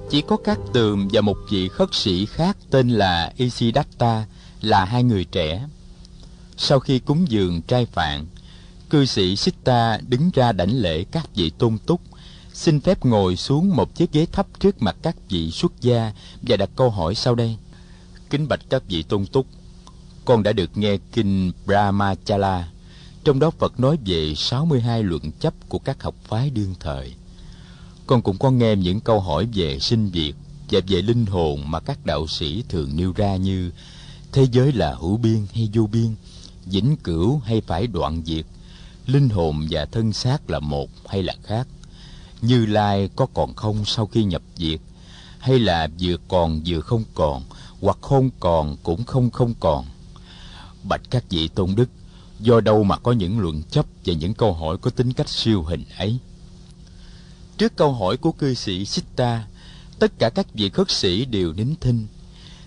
Chỉ 0.09 0.21
có 0.21 0.37
các 0.43 0.59
tường 0.73 1.07
và 1.11 1.21
một 1.21 1.37
vị 1.49 1.67
khất 1.67 1.89
sĩ 1.91 2.25
khác 2.25 2.57
tên 2.71 2.89
là 2.89 3.33
Isidatta 3.37 4.25
là 4.61 4.85
hai 4.85 5.03
người 5.03 5.25
trẻ. 5.25 5.67
Sau 6.57 6.79
khi 6.79 6.99
cúng 6.99 7.25
dường 7.29 7.61
trai 7.61 7.85
phạn, 7.85 8.25
cư 8.89 9.05
sĩ 9.05 9.35
Sitta 9.35 9.99
đứng 10.07 10.29
ra 10.33 10.51
đảnh 10.51 10.79
lễ 10.79 11.03
các 11.03 11.35
vị 11.35 11.49
tôn 11.49 11.77
túc 11.85 12.01
xin 12.59 12.79
phép 12.79 13.05
ngồi 13.05 13.35
xuống 13.35 13.75
một 13.75 13.95
chiếc 13.95 14.11
ghế 14.11 14.25
thấp 14.31 14.47
trước 14.59 14.81
mặt 14.81 14.95
các 15.01 15.15
vị 15.29 15.51
xuất 15.51 15.81
gia 15.81 16.13
và 16.41 16.57
đặt 16.57 16.69
câu 16.75 16.89
hỏi 16.89 17.15
sau 17.15 17.35
đây. 17.35 17.57
Kính 18.29 18.47
bạch 18.47 18.59
các 18.69 18.83
vị 18.87 19.03
tôn 19.03 19.25
túc, 19.25 19.45
con 20.25 20.43
đã 20.43 20.53
được 20.53 20.77
nghe 20.77 20.97
kinh 21.11 21.51
Brahmachala, 21.65 22.69
trong 23.23 23.39
đó 23.39 23.51
Phật 23.51 23.79
nói 23.79 23.97
về 24.05 24.33
62 24.35 25.03
luận 25.03 25.31
chấp 25.39 25.53
của 25.69 25.79
các 25.79 26.03
học 26.03 26.15
phái 26.23 26.49
đương 26.49 26.75
thời. 26.79 27.13
Con 28.07 28.21
cũng 28.21 28.37
có 28.37 28.51
nghe 28.51 28.75
những 28.75 28.99
câu 28.99 29.19
hỏi 29.19 29.47
về 29.53 29.79
sinh 29.79 30.11
diệt 30.13 30.35
và 30.71 30.79
về 30.87 31.01
linh 31.01 31.25
hồn 31.25 31.71
mà 31.71 31.79
các 31.79 32.05
đạo 32.05 32.27
sĩ 32.27 32.63
thường 32.69 32.95
nêu 32.95 33.13
ra 33.15 33.35
như 33.35 33.71
thế 34.31 34.47
giới 34.51 34.71
là 34.71 34.95
hữu 34.95 35.17
biên 35.17 35.45
hay 35.53 35.69
vô 35.73 35.87
biên, 35.91 36.15
vĩnh 36.65 36.97
cửu 36.97 37.37
hay 37.37 37.61
phải 37.61 37.87
đoạn 37.87 38.21
diệt, 38.25 38.45
linh 39.05 39.29
hồn 39.29 39.67
và 39.69 39.85
thân 39.85 40.13
xác 40.13 40.49
là 40.49 40.59
một 40.59 40.89
hay 41.05 41.23
là 41.23 41.35
khác 41.43 41.67
như 42.41 42.65
lai 42.65 43.09
có 43.15 43.25
còn 43.33 43.53
không 43.53 43.85
sau 43.85 44.05
khi 44.05 44.23
nhập 44.23 44.41
diệt 44.55 44.79
hay 45.39 45.59
là 45.59 45.87
vừa 45.99 46.15
còn 46.27 46.61
vừa 46.65 46.79
không 46.79 47.03
còn 47.13 47.43
hoặc 47.81 47.97
không 48.01 48.29
còn 48.39 48.77
cũng 48.83 49.03
không 49.03 49.29
không 49.29 49.53
còn? 49.59 49.85
Bạch 50.83 51.01
các 51.09 51.23
vị 51.29 51.47
tôn 51.47 51.75
đức 51.75 51.89
do 52.39 52.61
đâu 52.61 52.83
mà 52.83 52.97
có 52.97 53.11
những 53.11 53.39
luận 53.39 53.63
chấp 53.63 53.85
và 54.05 54.13
những 54.13 54.33
câu 54.33 54.53
hỏi 54.53 54.77
có 54.77 54.89
tính 54.89 55.13
cách 55.13 55.29
siêu 55.29 55.63
hình 55.63 55.83
ấy? 55.97 56.19
Trước 57.57 57.75
câu 57.75 57.93
hỏi 57.93 58.17
của 58.17 58.31
cư 58.31 58.53
sĩ 58.53 58.85
Sita, 58.85 59.47
tất 59.99 60.19
cả 60.19 60.29
các 60.29 60.53
vị 60.53 60.69
khất 60.69 60.91
sĩ 60.91 61.25
đều 61.25 61.53
nín 61.53 61.75
thinh. 61.81 62.07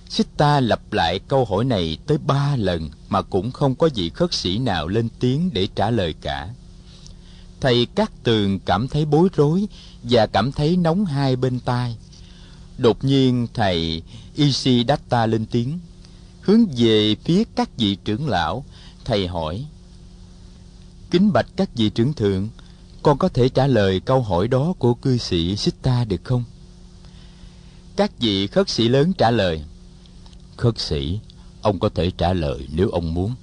Sita 0.08 0.60
lặp 0.60 0.92
lại 0.92 1.18
câu 1.18 1.44
hỏi 1.44 1.64
này 1.64 1.98
tới 2.06 2.18
ba 2.18 2.56
lần 2.56 2.90
mà 3.08 3.22
cũng 3.22 3.50
không 3.50 3.74
có 3.74 3.88
vị 3.94 4.10
khất 4.10 4.34
sĩ 4.34 4.58
nào 4.58 4.88
lên 4.88 5.08
tiếng 5.20 5.50
để 5.52 5.68
trả 5.74 5.90
lời 5.90 6.14
cả 6.20 6.48
thầy 7.62 7.86
cát 7.86 8.10
tường 8.22 8.58
cảm 8.60 8.88
thấy 8.88 9.04
bối 9.04 9.28
rối 9.36 9.68
và 10.02 10.26
cảm 10.26 10.52
thấy 10.52 10.76
nóng 10.76 11.04
hai 11.04 11.36
bên 11.36 11.60
tai. 11.60 11.96
Đột 12.78 13.04
nhiên 13.04 13.46
thầy 13.54 14.02
isidatta 14.34 15.26
lên 15.26 15.46
tiếng. 15.46 15.78
Hướng 16.40 16.66
về 16.76 17.16
phía 17.24 17.44
các 17.56 17.70
vị 17.76 17.96
trưởng 18.04 18.28
lão 18.28 18.64
thầy 19.04 19.26
hỏi. 19.26 19.64
Kính 21.10 21.32
bạch 21.32 21.46
các 21.56 21.68
vị 21.74 21.90
trưởng 21.90 22.12
thượng 22.12 22.48
con 23.02 23.18
có 23.18 23.28
thể 23.28 23.48
trả 23.48 23.66
lời 23.66 24.00
câu 24.00 24.22
hỏi 24.22 24.48
đó 24.48 24.74
của 24.78 24.94
cư 24.94 25.18
sĩ 25.18 25.56
Sita 25.56 26.04
được 26.04 26.24
không? 26.24 26.44
Các 27.96 28.18
vị 28.18 28.46
khất 28.46 28.68
sĩ 28.68 28.88
lớn 28.88 29.12
trả 29.18 29.30
lời. 29.30 29.64
Khất 30.56 30.78
sĩ, 30.78 31.18
ông 31.62 31.78
có 31.78 31.88
thể 31.88 32.10
trả 32.10 32.32
lời 32.32 32.68
nếu 32.72 32.88
ông 32.88 33.14
muốn. 33.14 33.34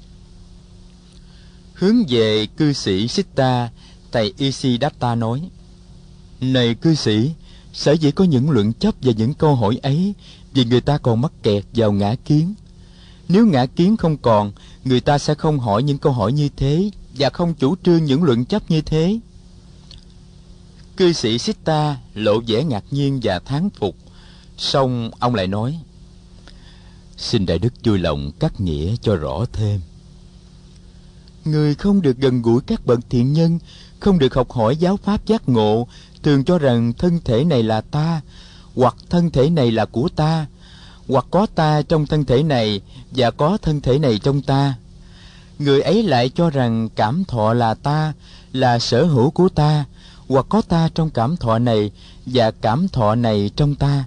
Hướng 1.73 2.05
về 2.09 2.47
cư 2.57 2.73
sĩ 2.73 3.07
Sita 3.07 3.69
Thầy 4.11 4.33
Isidatta 4.37 5.15
nói, 5.15 5.49
Này 6.41 6.75
cư 6.75 6.95
sĩ, 6.95 7.31
sở 7.73 7.91
dĩ 7.91 8.11
có 8.11 8.23
những 8.23 8.49
luận 8.51 8.73
chấp 8.73 8.95
và 9.01 9.11
những 9.17 9.33
câu 9.33 9.55
hỏi 9.55 9.79
ấy 9.83 10.13
vì 10.53 10.65
người 10.65 10.81
ta 10.81 10.97
còn 10.97 11.21
mắc 11.21 11.31
kẹt 11.43 11.63
vào 11.73 11.91
ngã 11.91 12.15
kiến. 12.25 12.53
Nếu 13.29 13.45
ngã 13.45 13.65
kiến 13.65 13.97
không 13.97 14.17
còn, 14.17 14.51
người 14.85 15.01
ta 15.01 15.17
sẽ 15.17 15.33
không 15.33 15.59
hỏi 15.59 15.83
những 15.83 15.97
câu 15.97 16.13
hỏi 16.13 16.33
như 16.33 16.49
thế 16.57 16.89
và 17.13 17.29
không 17.29 17.53
chủ 17.53 17.75
trương 17.83 18.05
những 18.05 18.23
luận 18.23 18.45
chấp 18.45 18.71
như 18.71 18.81
thế. 18.81 19.19
Cư 20.97 21.13
sĩ 21.13 21.37
Sita 21.37 21.97
lộ 22.13 22.41
vẻ 22.47 22.63
ngạc 22.63 22.83
nhiên 22.91 23.19
và 23.23 23.39
thán 23.39 23.69
phục, 23.69 23.95
xong 24.57 25.11
ông 25.19 25.35
lại 25.35 25.47
nói, 25.47 25.79
Xin 27.17 27.45
Đại 27.45 27.59
Đức 27.59 27.73
vui 27.83 27.97
lòng 27.97 28.31
cắt 28.39 28.61
nghĩa 28.61 28.95
cho 29.01 29.15
rõ 29.15 29.45
thêm. 29.53 29.81
Người 31.45 31.75
không 31.75 32.01
được 32.01 32.17
gần 32.17 32.41
gũi 32.41 32.61
các 32.61 32.85
bậc 32.85 32.99
thiện 33.09 33.33
nhân 33.33 33.59
không 33.99 34.19
được 34.19 34.33
học 34.33 34.51
hỏi 34.51 34.77
giáo 34.77 34.97
pháp 34.97 35.25
giác 35.25 35.49
ngộ, 35.49 35.87
thường 36.23 36.43
cho 36.43 36.57
rằng 36.57 36.93
thân 36.93 37.19
thể 37.25 37.43
này 37.43 37.63
là 37.63 37.81
ta, 37.81 38.21
hoặc 38.75 38.95
thân 39.09 39.29
thể 39.29 39.49
này 39.49 39.71
là 39.71 39.85
của 39.85 40.09
ta, 40.15 40.45
hoặc 41.07 41.25
có 41.31 41.45
ta 41.55 41.81
trong 41.81 42.05
thân 42.05 42.25
thể 42.25 42.43
này 42.43 42.81
và 43.11 43.31
có 43.31 43.57
thân 43.61 43.81
thể 43.81 43.99
này 43.99 44.19
trong 44.23 44.41
ta. 44.41 44.73
Người 45.59 45.81
ấy 45.81 46.03
lại 46.03 46.29
cho 46.29 46.49
rằng 46.49 46.89
cảm 46.95 47.23
thọ 47.25 47.53
là 47.53 47.73
ta, 47.73 48.13
là 48.53 48.79
sở 48.79 49.03
hữu 49.03 49.29
của 49.29 49.49
ta, 49.49 49.85
hoặc 50.27 50.45
có 50.49 50.61
ta 50.61 50.89
trong 50.95 51.09
cảm 51.09 51.37
thọ 51.37 51.59
này 51.59 51.91
và 52.25 52.51
cảm 52.51 52.87
thọ 52.87 53.15
này 53.15 53.51
trong 53.55 53.75
ta. 53.75 54.05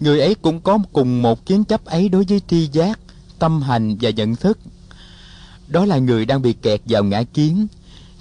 Người 0.00 0.20
ấy 0.20 0.34
cũng 0.34 0.60
có 0.60 0.78
cùng 0.92 1.22
một 1.22 1.46
kiến 1.46 1.64
chấp 1.64 1.84
ấy 1.84 2.08
đối 2.08 2.24
với 2.28 2.40
tri 2.48 2.68
giác, 2.72 2.98
tâm 3.38 3.62
hành 3.62 3.96
và 4.00 4.10
nhận 4.10 4.36
thức. 4.36 4.58
Đó 5.68 5.84
là 5.84 5.98
người 5.98 6.26
đang 6.26 6.42
bị 6.42 6.52
kẹt 6.52 6.80
vào 6.84 7.04
ngã 7.04 7.22
kiến 7.22 7.66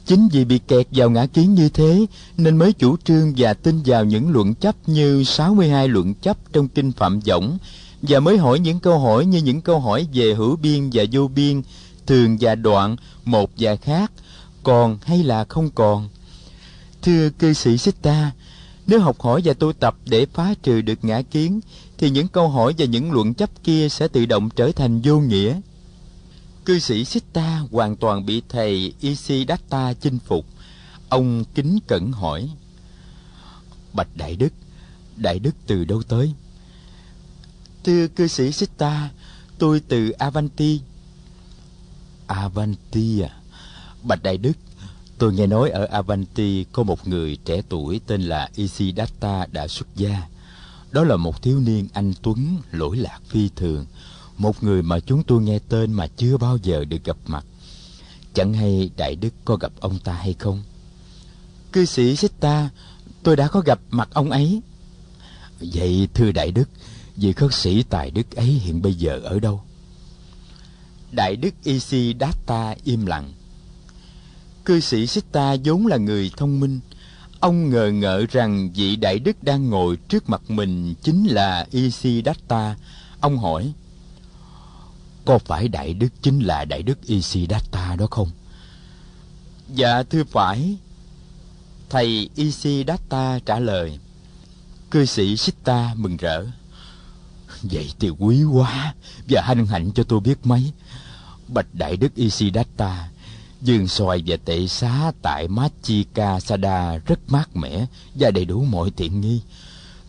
chính 0.06 0.28
vì 0.28 0.46
bị 0.46 0.60
kẹt 0.68 0.88
vào 0.92 1.10
ngã 1.10 1.26
kiến 1.26 1.54
như 1.54 1.70
thế 1.70 2.06
nên 2.38 2.58
mới 2.58 2.74
chủ 2.74 2.98
trương 3.04 3.34
và 3.38 3.54
tin 3.54 3.82
vào 3.86 4.06
những 4.06 4.30
luận 4.30 4.54
chấp 4.54 4.76
như 4.90 5.24
62 5.24 5.88
luận 5.88 6.14
chấp 6.14 6.38
trong 6.54 6.68
kinh 6.68 6.92
Phạm 6.92 7.20
Võng 7.20 7.58
và 8.02 8.20
mới 8.20 8.38
hỏi 8.38 8.60
những 8.60 8.80
câu 8.80 9.00
hỏi 9.00 9.26
như 9.26 9.38
những 9.38 9.62
câu 9.62 9.80
hỏi 9.80 10.08
về 10.14 10.34
hữu 10.34 10.56
biên 10.56 10.90
và 10.94 11.04
vô 11.12 11.28
biên, 11.28 11.62
thường 12.08 12.38
và 12.40 12.56
đoạn, 12.56 12.96
một 13.26 13.50
và 13.58 13.76
khác, 13.76 14.12
còn 14.64 14.98
hay 15.02 15.24
là 15.24 15.44
không 15.44 15.70
còn. 15.76 16.10
Thưa 17.02 17.30
cư 17.30 17.54
sĩ 17.54 17.78
Sita, 17.78 18.32
nếu 18.88 19.00
học 19.00 19.22
hỏi 19.22 19.42
và 19.46 19.54
tu 19.54 19.74
tập 19.74 19.96
để 20.06 20.26
phá 20.34 20.54
trừ 20.64 20.82
được 20.82 21.00
ngã 21.02 21.22
kiến, 21.22 21.60
thì 21.98 22.10
những 22.10 22.28
câu 22.28 22.50
hỏi 22.50 22.74
và 22.78 22.86
những 22.86 23.12
luận 23.12 23.34
chấp 23.34 23.64
kia 23.64 23.90
sẽ 23.90 24.08
tự 24.08 24.26
động 24.26 24.50
trở 24.56 24.72
thành 24.72 25.02
vô 25.04 25.20
nghĩa. 25.20 25.60
Cư 26.66 26.80
sĩ 26.80 27.06
Sita 27.06 27.62
hoàn 27.72 27.96
toàn 27.96 28.26
bị 28.26 28.42
thầy 28.50 28.94
Isidatta 29.02 29.94
chinh 29.94 30.20
phục. 30.20 30.46
Ông 31.10 31.44
kính 31.56 31.80
cẩn 31.88 32.12
hỏi. 32.12 32.50
Bạch 33.94 34.08
Đại 34.16 34.36
Đức, 34.36 34.54
Đại 35.16 35.40
Đức 35.40 35.56
từ 35.68 35.86
đâu 35.86 36.04
tới? 36.04 36.34
Thưa 37.84 38.08
cư 38.08 38.28
sĩ 38.28 38.52
Sita, 38.52 39.10
tôi 39.58 39.82
từ 39.88 40.10
Avanti. 40.10 40.82
Avanti 42.28 43.20
à? 43.20 43.30
Bạch 44.04 44.24
Đại 44.24 44.38
Đức, 44.38 44.58
tôi 45.18 45.34
nghe 45.34 45.48
nói 45.48 45.70
ở 45.70 45.86
Avanti 45.86 46.66
có 46.72 46.84
một 46.84 47.08
người 47.08 47.38
trẻ 47.46 47.62
tuổi 47.70 48.02
tên 48.08 48.22
là 48.22 48.50
Isidatta 48.56 49.46
đã 49.52 49.68
xuất 49.68 49.88
gia. 49.96 50.28
Đó 50.92 51.04
là 51.04 51.18
một 51.18 51.42
thiếu 51.42 51.60
niên 51.60 51.88
anh 51.94 52.14
Tuấn, 52.22 52.58
lỗi 52.72 52.98
lạc 52.98 53.20
phi 53.30 53.50
thường. 53.56 53.86
Một 54.38 54.64
người 54.64 54.82
mà 54.82 55.00
chúng 55.00 55.24
tôi 55.24 55.42
nghe 55.42 55.60
tên 55.60 55.94
mà 55.94 56.08
chưa 56.08 56.38
bao 56.38 56.58
giờ 56.58 56.86
được 56.86 57.04
gặp 57.04 57.18
mặt. 57.26 57.46
Chẳng 58.34 58.54
hay 58.54 58.90
Đại 58.98 59.16
Đức 59.16 59.34
có 59.46 59.56
gặp 59.56 59.72
ông 59.80 60.00
ta 60.00 60.14
hay 60.14 60.34
không? 60.34 60.64
Cư 61.72 61.86
sĩ 61.86 62.16
Sita, 62.16 62.70
tôi 63.24 63.36
đã 63.36 63.48
có 63.48 63.60
gặp 63.60 63.80
mặt 63.90 64.10
ông 64.14 64.32
ấy. 64.32 64.62
Vậy 65.60 66.08
thưa 66.14 66.32
Đại 66.32 66.52
Đức, 66.52 66.70
vị 67.16 67.34
khất 67.34 67.54
sĩ 67.54 67.84
tài 67.84 68.12
đức 68.12 68.36
ấy 68.36 68.46
hiện 68.46 68.82
bây 68.82 68.94
giờ 68.94 69.20
ở 69.24 69.40
đâu 69.40 69.62
đại 71.12 71.36
đức 71.36 71.54
isidatta 71.64 72.76
im 72.84 73.06
lặng 73.06 73.34
cư 74.66 74.80
sĩ 74.80 75.08
Sitta 75.08 75.56
vốn 75.64 75.88
là 75.88 75.98
người 75.98 76.32
thông 76.38 76.60
minh 76.60 76.80
ông 77.40 77.70
ngờ 77.70 77.92
ngợ 77.92 78.26
rằng 78.32 78.72
vị 78.76 78.96
đại 78.96 79.20
đức 79.20 79.44
đang 79.44 79.70
ngồi 79.70 79.96
trước 79.96 80.30
mặt 80.30 80.42
mình 80.48 80.94
chính 81.02 81.26
là 81.26 81.68
isidatta 81.72 82.76
ông 83.20 83.38
hỏi 83.38 83.74
có 85.26 85.38
phải 85.38 85.68
đại 85.68 85.94
đức 85.94 86.10
chính 86.22 86.40
là 86.40 86.66
đại 86.66 86.84
đức 86.84 87.02
isidatta 87.06 87.96
đó 87.96 88.08
không? 88.12 88.30
Dạ 89.76 90.04
thưa 90.04 90.24
phải. 90.24 90.78
Thầy 91.90 92.30
isidatta 92.36 93.40
trả 93.40 93.60
lời. 93.60 94.00
Cư 94.92 95.06
sĩ 95.06 95.38
Sitta 95.38 95.94
mừng 95.96 96.18
rỡ. 96.18 96.46
Vậy 97.62 97.92
thì 98.00 98.10
quý 98.10 98.44
quá, 98.44 98.94
Và 99.30 99.42
hân 99.42 99.66
hạnh 99.66 99.92
cho 99.92 100.04
tôi 100.04 100.20
biết 100.20 100.38
mấy. 100.44 100.72
Bạch 101.48 101.68
Đại 101.74 101.98
Đức 101.98 102.16
Isidatta 102.16 103.10
Dương 103.62 103.88
xoài 103.88 104.24
và 104.26 104.38
tệ 104.46 104.68
xá 104.68 105.12
tại 105.22 105.48
Machika 105.48 106.40
Sada 106.40 106.98
rất 106.98 107.20
mát 107.28 107.56
mẻ 107.56 107.86
và 108.16 108.32
đầy 108.32 108.46
đủ 108.46 108.64
mọi 108.64 108.92
tiện 108.92 109.22
nghi. 109.22 109.42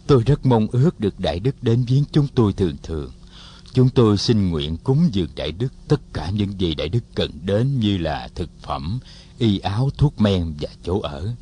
Tôi 0.07 0.23
rất 0.27 0.47
mong 0.47 0.67
ước 0.73 1.01
được 1.01 1.21
Đại 1.21 1.41
Đức 1.41 1.63
đến 1.63 1.85
viếng 1.85 2.05
chúng 2.13 2.27
tôi 2.35 2.53
thường 2.53 2.77
thường. 2.83 3.13
Chúng 3.75 3.89
tôi 3.89 4.19
xin 4.19 4.51
nguyện 4.51 4.77
cúng 4.77 5.09
dường 5.13 5.31
Đại 5.37 5.53
Đức 5.53 5.73
tất 5.89 6.01
cả 6.13 6.31
những 6.31 6.61
gì 6.61 6.75
Đại 6.75 6.89
Đức 6.89 7.05
cần 7.15 7.31
đến 7.43 7.81
như 7.81 7.99
là 7.99 8.29
thực 8.35 8.51
phẩm, 8.63 8.99
y 9.39 9.59
áo, 9.59 9.91
thuốc 9.99 10.21
men 10.21 10.55
và 10.61 10.69
chỗ 10.83 11.01
ở. 11.01 11.35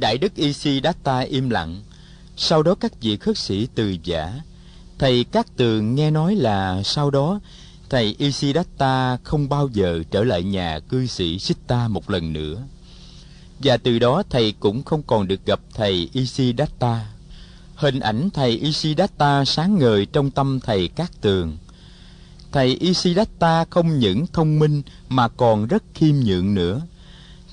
Đại 0.00 0.18
Đức 0.18 0.34
Isidatta 0.34 1.18
im 1.18 1.50
lặng, 1.50 1.82
sau 2.36 2.62
đó 2.62 2.74
các 2.74 3.00
vị 3.00 3.16
khất 3.16 3.38
sĩ 3.38 3.68
từ 3.74 3.96
giả 4.04 4.40
thầy 4.98 5.24
các 5.24 5.56
tường 5.56 5.94
nghe 5.94 6.10
nói 6.10 6.34
là 6.34 6.82
sau 6.82 7.10
đó 7.10 7.40
thầy 7.90 8.14
isidatta 8.18 9.16
không 9.24 9.48
bao 9.48 9.68
giờ 9.72 10.02
trở 10.10 10.24
lại 10.24 10.42
nhà 10.42 10.78
cư 10.88 11.06
sĩ 11.06 11.38
sitta 11.38 11.88
một 11.88 12.10
lần 12.10 12.32
nữa. 12.32 12.62
Và 13.58 13.76
từ 13.76 13.98
đó 13.98 14.22
thầy 14.30 14.52
cũng 14.60 14.82
không 14.82 15.02
còn 15.02 15.28
được 15.28 15.46
gặp 15.46 15.60
thầy 15.74 16.08
isidatta 16.12 17.06
hình 17.74 18.00
ảnh 18.00 18.30
thầy 18.30 18.50
isidatta 18.50 19.44
sáng 19.44 19.78
ngời 19.78 20.06
trong 20.06 20.30
tâm 20.30 20.60
thầy 20.60 20.88
Cát 20.88 21.20
tường 21.20 21.56
thầy 22.52 22.76
isidatta 22.80 23.64
không 23.70 23.98
những 23.98 24.26
thông 24.32 24.58
minh 24.58 24.82
mà 25.08 25.28
còn 25.28 25.66
rất 25.66 25.82
khiêm 25.94 26.14
nhượng 26.14 26.54
nữa 26.54 26.82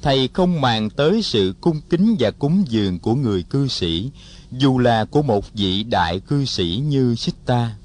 thầy 0.01 0.29
không 0.33 0.61
màng 0.61 0.89
tới 0.89 1.21
sự 1.21 1.55
cung 1.61 1.81
kính 1.89 2.15
và 2.19 2.31
cúng 2.31 2.63
dường 2.67 2.99
của 2.99 3.15
người 3.15 3.43
cư 3.43 3.67
sĩ 3.67 4.11
dù 4.51 4.79
là 4.79 5.05
của 5.05 5.21
một 5.21 5.53
vị 5.53 5.83
đại 5.83 6.19
cư 6.19 6.45
sĩ 6.45 6.83
như 6.85 7.15
Sitta. 7.15 7.75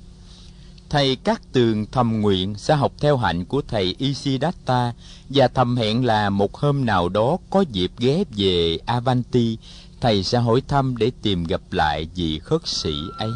Thầy 0.91 1.17
Cát 1.17 1.53
tường 1.53 1.87
thầm 1.93 2.21
nguyện 2.21 2.55
sẽ 2.55 2.75
học 2.75 2.93
theo 3.01 3.17
hạnh 3.17 3.45
của 3.45 3.63
thầy 3.69 3.95
Isidatta 3.99 4.93
và 5.29 5.49
thầm 5.49 5.77
hẹn 5.77 6.05
là 6.05 6.31
một 6.31 6.55
hôm 6.55 6.85
nào 6.85 7.09
đó 7.09 7.37
có 7.51 7.65
dịp 7.73 7.93
ghé 7.99 8.25
về 8.37 8.79
Avanti, 8.87 9.59
thầy 10.01 10.23
sẽ 10.23 10.39
hỏi 10.39 10.63
thăm 10.69 10.97
để 10.97 11.11
tìm 11.23 11.45
gặp 11.45 11.61
lại 11.71 12.09
vị 12.15 12.39
khất 12.39 12.61
sĩ 12.65 12.95
ấy. 13.19 13.31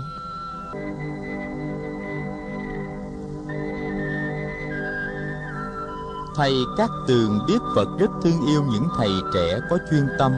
Thầy 6.37 6.55
các 6.77 6.91
tường 7.09 7.39
biết 7.47 7.59
Phật 7.77 7.89
rất 7.99 8.11
thương 8.23 8.47
yêu 8.47 8.63
những 8.73 8.89
thầy 8.97 9.11
trẻ 9.35 9.61
có 9.71 9.79
chuyên 9.91 10.07
tâm, 10.19 10.33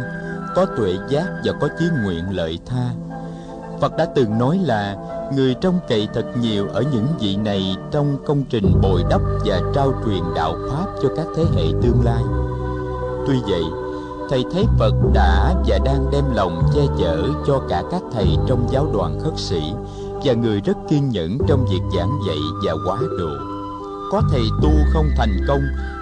có 0.54 0.66
tuệ 0.76 0.94
giác 1.08 1.26
và 1.44 1.52
có 1.60 1.68
chí 1.78 1.84
nguyện 2.04 2.24
lợi 2.30 2.58
tha 2.66 2.90
phật 3.82 3.96
đã 3.96 4.04
từng 4.04 4.38
nói 4.38 4.58
là 4.64 4.96
người 5.36 5.54
trông 5.60 5.80
cậy 5.88 6.08
thật 6.14 6.24
nhiều 6.40 6.68
ở 6.68 6.84
những 6.92 7.06
vị 7.20 7.36
này 7.36 7.76
trong 7.90 8.16
công 8.26 8.44
trình 8.44 8.80
bồi 8.82 9.02
đắp 9.10 9.20
và 9.44 9.60
trao 9.74 10.02
truyền 10.04 10.22
đạo 10.34 10.56
pháp 10.70 10.86
cho 11.02 11.08
các 11.16 11.26
thế 11.36 11.44
hệ 11.56 11.64
tương 11.82 12.04
lai 12.04 12.22
tuy 13.26 13.34
vậy 13.48 13.81
thầy 14.32 14.44
thấy 14.52 14.64
phật 14.78 14.94
đã 15.12 15.54
và 15.66 15.78
đang 15.84 16.10
đem 16.10 16.24
lòng 16.34 16.62
che 16.74 16.80
chở 16.98 17.22
cho 17.46 17.62
cả 17.68 17.82
các 17.90 18.02
thầy 18.12 18.36
trong 18.46 18.66
giáo 18.70 18.90
đoàn 18.94 19.20
khất 19.20 19.32
sĩ 19.36 19.62
và 20.24 20.32
người 20.32 20.60
rất 20.60 20.76
kiên 20.90 21.08
nhẫn 21.08 21.38
trong 21.48 21.66
việc 21.70 21.82
giảng 21.96 22.10
dạy 22.26 22.38
và 22.66 22.72
quá 22.86 22.98
độ 23.18 23.52
có 24.12 24.22
thầy 24.30 24.50
tu 24.62 24.70
không 24.92 25.10
thành 25.16 25.36
công, 25.48 25.60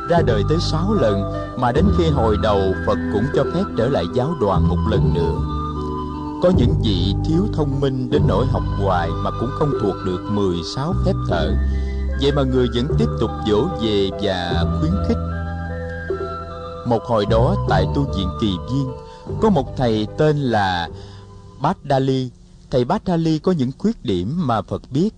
ra 0.09 0.19
đời 0.27 0.43
tới 0.49 0.59
sáu 0.61 0.95
lần, 0.95 1.33
mà 1.57 1.73
đến 1.73 1.85
khi 1.99 2.09
hồi 2.09 2.37
đầu 2.43 2.61
Phật 2.87 2.99
cũng 3.13 3.25
cho 3.35 3.45
phép 3.55 3.65
trở 3.77 3.89
lại 3.89 4.05
giáo 4.15 4.35
đoàn 4.41 4.69
một 4.69 4.79
lần 4.91 5.15
nữa. 5.15 5.35
Có 6.43 6.53
những 6.57 6.75
vị 6.83 7.15
thiếu 7.25 7.47
thông 7.53 7.81
minh 7.81 8.11
đến 8.11 8.23
nỗi 8.29 8.47
học 8.47 8.63
hoài 8.83 9.09
mà 9.25 9.31
cũng 9.41 9.51
không 9.59 9.71
thuộc 9.83 9.95
được 10.07 10.21
16 10.31 10.95
phép 11.05 11.13
thở. 11.29 11.53
Vậy 12.23 12.33
mà 12.33 12.43
người 12.43 12.69
vẫn 12.75 12.87
tiếp 12.99 13.09
tục 13.21 13.31
dỗ 13.47 13.65
về 13.83 14.11
và 14.23 14.65
khuyến 14.81 14.93
khích. 15.09 15.20
Một 16.91 17.05
hồi 17.05 17.27
đó 17.27 17.67
tại 17.69 17.87
tu 17.95 18.03
viện 18.17 18.29
Kỳ 18.41 18.57
Viên, 18.71 18.93
có 19.41 19.51
một 19.51 19.77
thầy 19.77 20.07
tên 20.19 20.37
là 20.37 20.89
Bát 21.61 21.85
đa 21.85 21.99
ly 21.99 22.31
Thầy 22.71 22.85
Bát 22.85 23.05
đa 23.05 23.17
ly 23.17 23.39
có 23.39 23.53
những 23.53 23.71
khuyết 23.79 24.05
điểm 24.05 24.47
mà 24.47 24.63
Phật 24.63 24.83
biết 24.91 25.15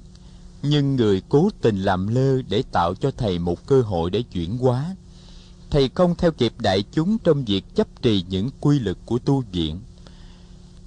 nhưng 0.63 0.97
người 0.97 1.23
cố 1.29 1.49
tình 1.61 1.83
làm 1.83 2.09
lơ 2.09 2.43
để 2.43 2.63
tạo 2.73 2.95
cho 2.95 3.11
thầy 3.17 3.39
một 3.39 3.67
cơ 3.67 3.83
hội 3.83 4.11
để 4.11 4.23
chuyển 4.23 4.59
hóa. 4.59 4.97
Thầy 5.71 5.91
không 5.95 6.15
theo 6.15 6.31
kịp 6.33 6.53
đại 6.59 6.85
chúng 6.93 7.19
trong 7.19 7.45
việc 7.45 7.75
chấp 7.75 8.03
trì 8.03 8.25
những 8.29 8.51
quy 8.61 8.79
luật 8.79 8.97
của 9.07 9.19
tu 9.19 9.43
viện. 9.53 9.81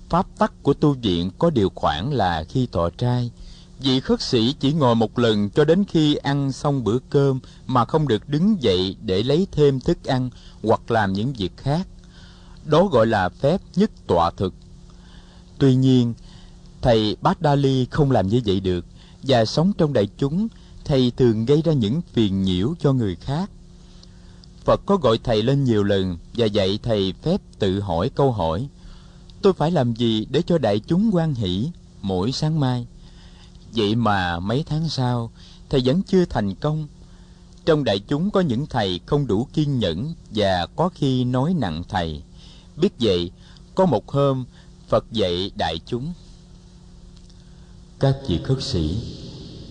Pháp 0.09 0.25
tắc 0.37 0.63
của 0.63 0.73
tu 0.73 0.93
viện 0.93 1.31
có 1.39 1.49
điều 1.49 1.69
khoản 1.75 2.11
là 2.11 2.43
khi 2.49 2.67
thọ 2.71 2.89
trai 2.97 3.31
vị 3.79 3.99
khất 3.99 4.21
sĩ 4.21 4.55
chỉ 4.59 4.73
ngồi 4.73 4.95
một 4.95 5.19
lần 5.19 5.49
cho 5.49 5.65
đến 5.65 5.83
khi 5.85 6.15
ăn 6.15 6.51
xong 6.51 6.83
bữa 6.83 6.97
cơm 7.09 7.39
mà 7.67 7.85
không 7.85 8.07
được 8.07 8.29
đứng 8.29 8.61
dậy 8.61 8.95
để 9.01 9.23
lấy 9.23 9.47
thêm 9.51 9.79
thức 9.79 10.03
ăn 10.03 10.29
hoặc 10.63 10.91
làm 10.91 11.13
những 11.13 11.33
việc 11.33 11.57
khác. 11.57 11.87
Đó 12.65 12.85
gọi 12.85 13.07
là 13.07 13.29
phép 13.29 13.61
nhất 13.75 13.91
tọa 14.07 14.31
thực. 14.31 14.53
Tuy 15.57 15.75
nhiên, 15.75 16.13
thầy 16.81 17.17
bát 17.21 17.41
đa 17.41 17.55
ly 17.55 17.87
không 17.91 18.11
làm 18.11 18.27
như 18.27 18.41
vậy 18.45 18.59
được 18.59 18.85
và 19.23 19.45
sống 19.45 19.73
trong 19.77 19.93
đại 19.93 20.07
chúng, 20.17 20.47
thầy 20.85 21.11
thường 21.17 21.45
gây 21.45 21.61
ra 21.61 21.73
những 21.73 22.01
phiền 22.13 22.43
nhiễu 22.43 22.73
cho 22.79 22.93
người 22.93 23.15
khác. 23.15 23.49
Phật 24.63 24.81
có 24.85 24.97
gọi 24.97 25.19
thầy 25.23 25.43
lên 25.43 25.63
nhiều 25.63 25.83
lần 25.83 26.17
và 26.33 26.45
dạy 26.45 26.79
thầy 26.83 27.13
phép 27.21 27.41
tự 27.59 27.79
hỏi 27.79 28.09
câu 28.09 28.31
hỏi, 28.31 28.67
tôi 29.41 29.53
phải 29.53 29.71
làm 29.71 29.93
gì 29.93 30.27
để 30.29 30.41
cho 30.41 30.57
đại 30.57 30.79
chúng 30.79 31.09
quan 31.13 31.33
hỷ 31.33 31.71
mỗi 32.01 32.31
sáng 32.31 32.59
mai? 32.59 32.87
Vậy 33.75 33.95
mà 33.95 34.39
mấy 34.39 34.63
tháng 34.67 34.89
sau, 34.89 35.31
thầy 35.69 35.81
vẫn 35.85 36.01
chưa 36.03 36.25
thành 36.25 36.55
công. 36.55 36.87
Trong 37.65 37.83
đại 37.83 37.99
chúng 37.99 38.31
có 38.31 38.41
những 38.41 38.65
thầy 38.65 38.99
không 39.05 39.27
đủ 39.27 39.47
kiên 39.53 39.79
nhẫn 39.79 40.13
và 40.31 40.67
có 40.75 40.89
khi 40.95 41.23
nói 41.23 41.53
nặng 41.59 41.83
thầy. 41.89 42.21
Biết 42.75 42.89
vậy, 42.99 43.31
có 43.75 43.85
một 43.85 44.11
hôm, 44.11 44.45
phật 44.87 45.05
dạy 45.11 45.51
đại 45.55 45.79
chúng. 45.85 46.13
Các 47.99 48.15
vị 48.27 48.39
khất 48.43 48.63
sĩ, 48.63 48.97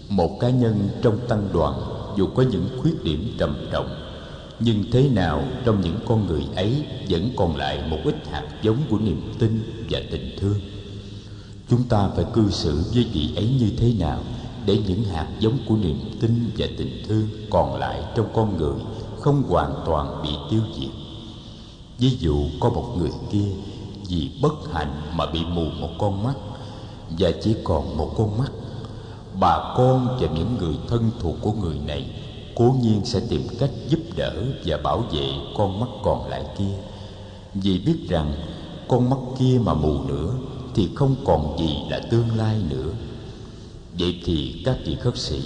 một 0.09 0.38
cá 0.40 0.51
nhân 0.51 0.88
trong 1.03 1.19
tăng 1.29 1.49
đoàn 1.53 1.81
dù 2.17 2.27
có 2.35 2.43
những 2.43 2.79
khuyết 2.83 3.05
điểm 3.05 3.37
trầm 3.38 3.69
trọng, 3.73 3.95
nhưng 4.61 4.85
thế 4.93 5.09
nào 5.09 5.45
trong 5.64 5.81
những 5.81 5.99
con 6.09 6.27
người 6.27 6.43
ấy 6.57 6.85
vẫn 7.09 7.31
còn 7.37 7.57
lại 7.57 7.88
một 7.88 7.99
ít 8.05 8.14
hạt 8.31 8.49
giống 8.62 8.83
của 8.90 8.99
niềm 8.99 9.33
tin 9.38 9.87
và 9.90 10.01
tình 10.11 10.37
thương 10.38 10.61
chúng 11.70 11.83
ta 11.83 12.09
phải 12.16 12.24
cư 12.33 12.50
xử 12.50 12.85
với 12.94 13.07
vị 13.12 13.33
ấy 13.37 13.48
như 13.61 13.70
thế 13.79 13.92
nào 13.98 14.18
để 14.66 14.79
những 14.88 15.05
hạt 15.05 15.29
giống 15.40 15.59
của 15.68 15.77
niềm 15.77 15.98
tin 16.20 16.50
và 16.59 16.66
tình 16.79 17.03
thương 17.09 17.29
còn 17.50 17.79
lại 17.79 18.03
trong 18.16 18.27
con 18.35 18.57
người 18.57 18.74
không 19.20 19.42
hoàn 19.48 19.74
toàn 19.87 20.22
bị 20.22 20.31
tiêu 20.50 20.61
diệt. 20.79 20.90
Ví 21.98 22.11
dụ, 22.18 22.37
có 22.61 22.68
một 22.68 22.94
người 22.98 23.11
kia 23.33 23.48
vì 24.09 24.31
bất 24.42 24.72
hạnh 24.72 25.03
mà 25.16 25.27
bị 25.27 25.40
mù 25.44 25.64
một 25.81 25.88
con 25.98 26.22
mắt, 26.24 26.35
và 27.18 27.31
chỉ 27.42 27.55
còn 27.64 27.96
một 27.96 28.14
con 28.16 28.38
mắt. 28.38 28.53
Bà 29.40 29.74
con 29.77 30.18
và 30.20 30.29
những 30.35 30.57
người 30.59 30.74
thân 30.88 31.11
thuộc 31.20 31.37
của 31.40 31.53
người 31.53 31.79
này 31.87 32.11
cố 32.55 32.77
nhiên 32.83 33.05
sẽ 33.05 33.20
tìm 33.29 33.46
cách 33.59 33.70
giúp 33.88 34.00
đỡ 34.16 34.44
và 34.64 34.77
bảo 34.77 34.98
vệ 35.12 35.31
con 35.57 35.81
mắt 35.81 35.88
còn 36.03 36.29
lại 36.29 36.44
kia. 36.59 36.74
Vì 37.55 37.79
biết 37.79 37.96
rằng 38.09 38.33
con 38.88 39.11
mắt 39.11 39.16
kia 39.38 39.61
mà 39.64 39.74
mù 39.74 40.03
nữa 40.03 40.35
thì 40.75 40.89
không 40.95 41.17
còn 41.25 41.57
gì 41.59 41.77
là 41.91 42.01
tương 42.11 42.37
lai 42.37 42.63
nữa. 42.71 42.93
Vậy 43.99 44.21
thì 44.25 44.63
các 44.65 44.77
vị 44.85 44.97
khất 45.03 45.19
sĩ, 45.19 45.43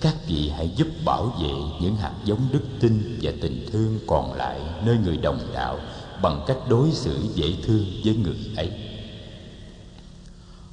các 0.00 0.16
vị 0.26 0.50
hãy 0.56 0.70
giúp 0.76 0.88
bảo 1.04 1.26
vệ 1.42 1.52
những 1.80 1.96
hạt 1.96 2.14
giống 2.24 2.48
đức 2.52 2.62
tin 2.80 3.18
và 3.22 3.32
tình 3.40 3.66
thương 3.72 3.98
còn 4.06 4.32
lại 4.32 4.60
nơi 4.84 4.96
người 5.04 5.16
đồng 5.16 5.38
đạo 5.54 5.78
bằng 6.22 6.44
cách 6.46 6.58
đối 6.68 6.92
xử 6.92 7.18
dễ 7.34 7.54
thương 7.62 7.84
với 8.04 8.16
người 8.16 8.36
ấy. 8.56 8.70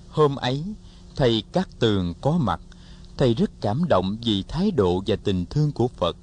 Hôm 0.10 0.36
ấy, 0.36 0.63
thầy 1.15 1.44
các 1.52 1.70
tường 1.80 2.13
có 2.22 2.32
mặt. 2.32 2.62
Thầy 3.17 3.34
rất 3.34 3.52
cảm 3.62 3.88
động 3.89 4.17
vì 4.24 4.44
thái 4.44 4.72
độ 4.72 5.04
và 5.08 5.15
tình 5.24 5.46
thương 5.46 5.72
của 5.72 5.88
phật. 5.88 6.15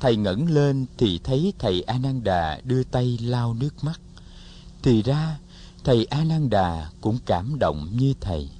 Thầy 0.00 0.16
ngẩng 0.16 0.50
lên 0.50 0.86
thì 0.98 1.20
thấy 1.24 1.52
thầy 1.58 1.82
A 1.82 1.98
Nan 1.98 2.24
Đà 2.24 2.60
đưa 2.64 2.82
tay 2.82 3.18
lau 3.22 3.54
nước 3.54 3.84
mắt. 3.84 4.00
Thì 4.82 5.02
ra 5.02 5.38
thầy 5.86 6.06
A 6.10 6.24
Nan 6.28 6.50
Đà 6.50 6.86
cũng 7.00 7.18
cảm 7.26 7.58
động 7.58 7.88
như 7.92 8.14
thầy. 8.20 8.50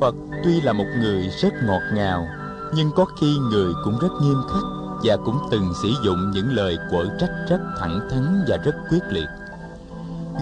Phật 0.00 0.14
tuy 0.44 0.60
là 0.60 0.72
một 0.72 0.84
người 0.98 1.28
rất 1.42 1.52
ngọt 1.66 1.80
ngào, 1.94 2.26
nhưng 2.74 2.90
có 2.96 3.04
khi 3.04 3.36
người 3.38 3.72
cũng 3.84 3.98
rất 3.98 4.08
nghiêm 4.22 4.42
khắc 4.52 4.62
và 5.04 5.16
cũng 5.24 5.38
từng 5.50 5.72
sử 5.82 5.92
dụng 6.04 6.30
những 6.34 6.50
lời 6.50 6.78
quở 6.90 7.04
trách 7.20 7.32
rất 7.48 7.60
thẳng 7.78 8.08
thắn 8.10 8.44
và 8.48 8.56
rất 8.56 8.74
quyết 8.90 9.02
liệt. 9.08 9.28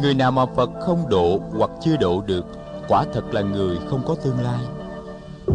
Người 0.02 0.14
nào 0.14 0.30
mà 0.30 0.46
phật 0.46 0.70
không 0.87 1.08
độ 1.08 1.40
hoặc 1.58 1.70
chưa 1.84 1.96
độ 1.96 2.22
được, 2.26 2.44
quả 2.88 3.04
thật 3.14 3.24
là 3.34 3.40
người 3.40 3.78
không 3.90 4.02
có 4.06 4.14
tương 4.24 4.40
lai 4.40 4.77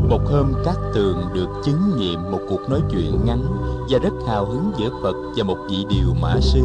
một 0.10 0.22
hôm 0.26 0.54
các 0.66 0.78
tường 0.94 1.30
được 1.34 1.50
chứng 1.66 1.98
nghiệm 1.98 2.32
một 2.32 2.39
cuộc 2.50 2.70
nói 2.70 2.82
chuyện 2.92 3.26
ngắn 3.26 3.44
và 3.89 4.00
rất 4.00 4.13
hào 4.28 4.46
hứng 4.46 4.72
giữa 4.80 4.89
phật 5.04 5.16
và 5.36 5.44
một 5.44 5.58
vị 5.70 5.86
điều 5.89 6.13
mã 6.22 6.39
sư. 6.42 6.63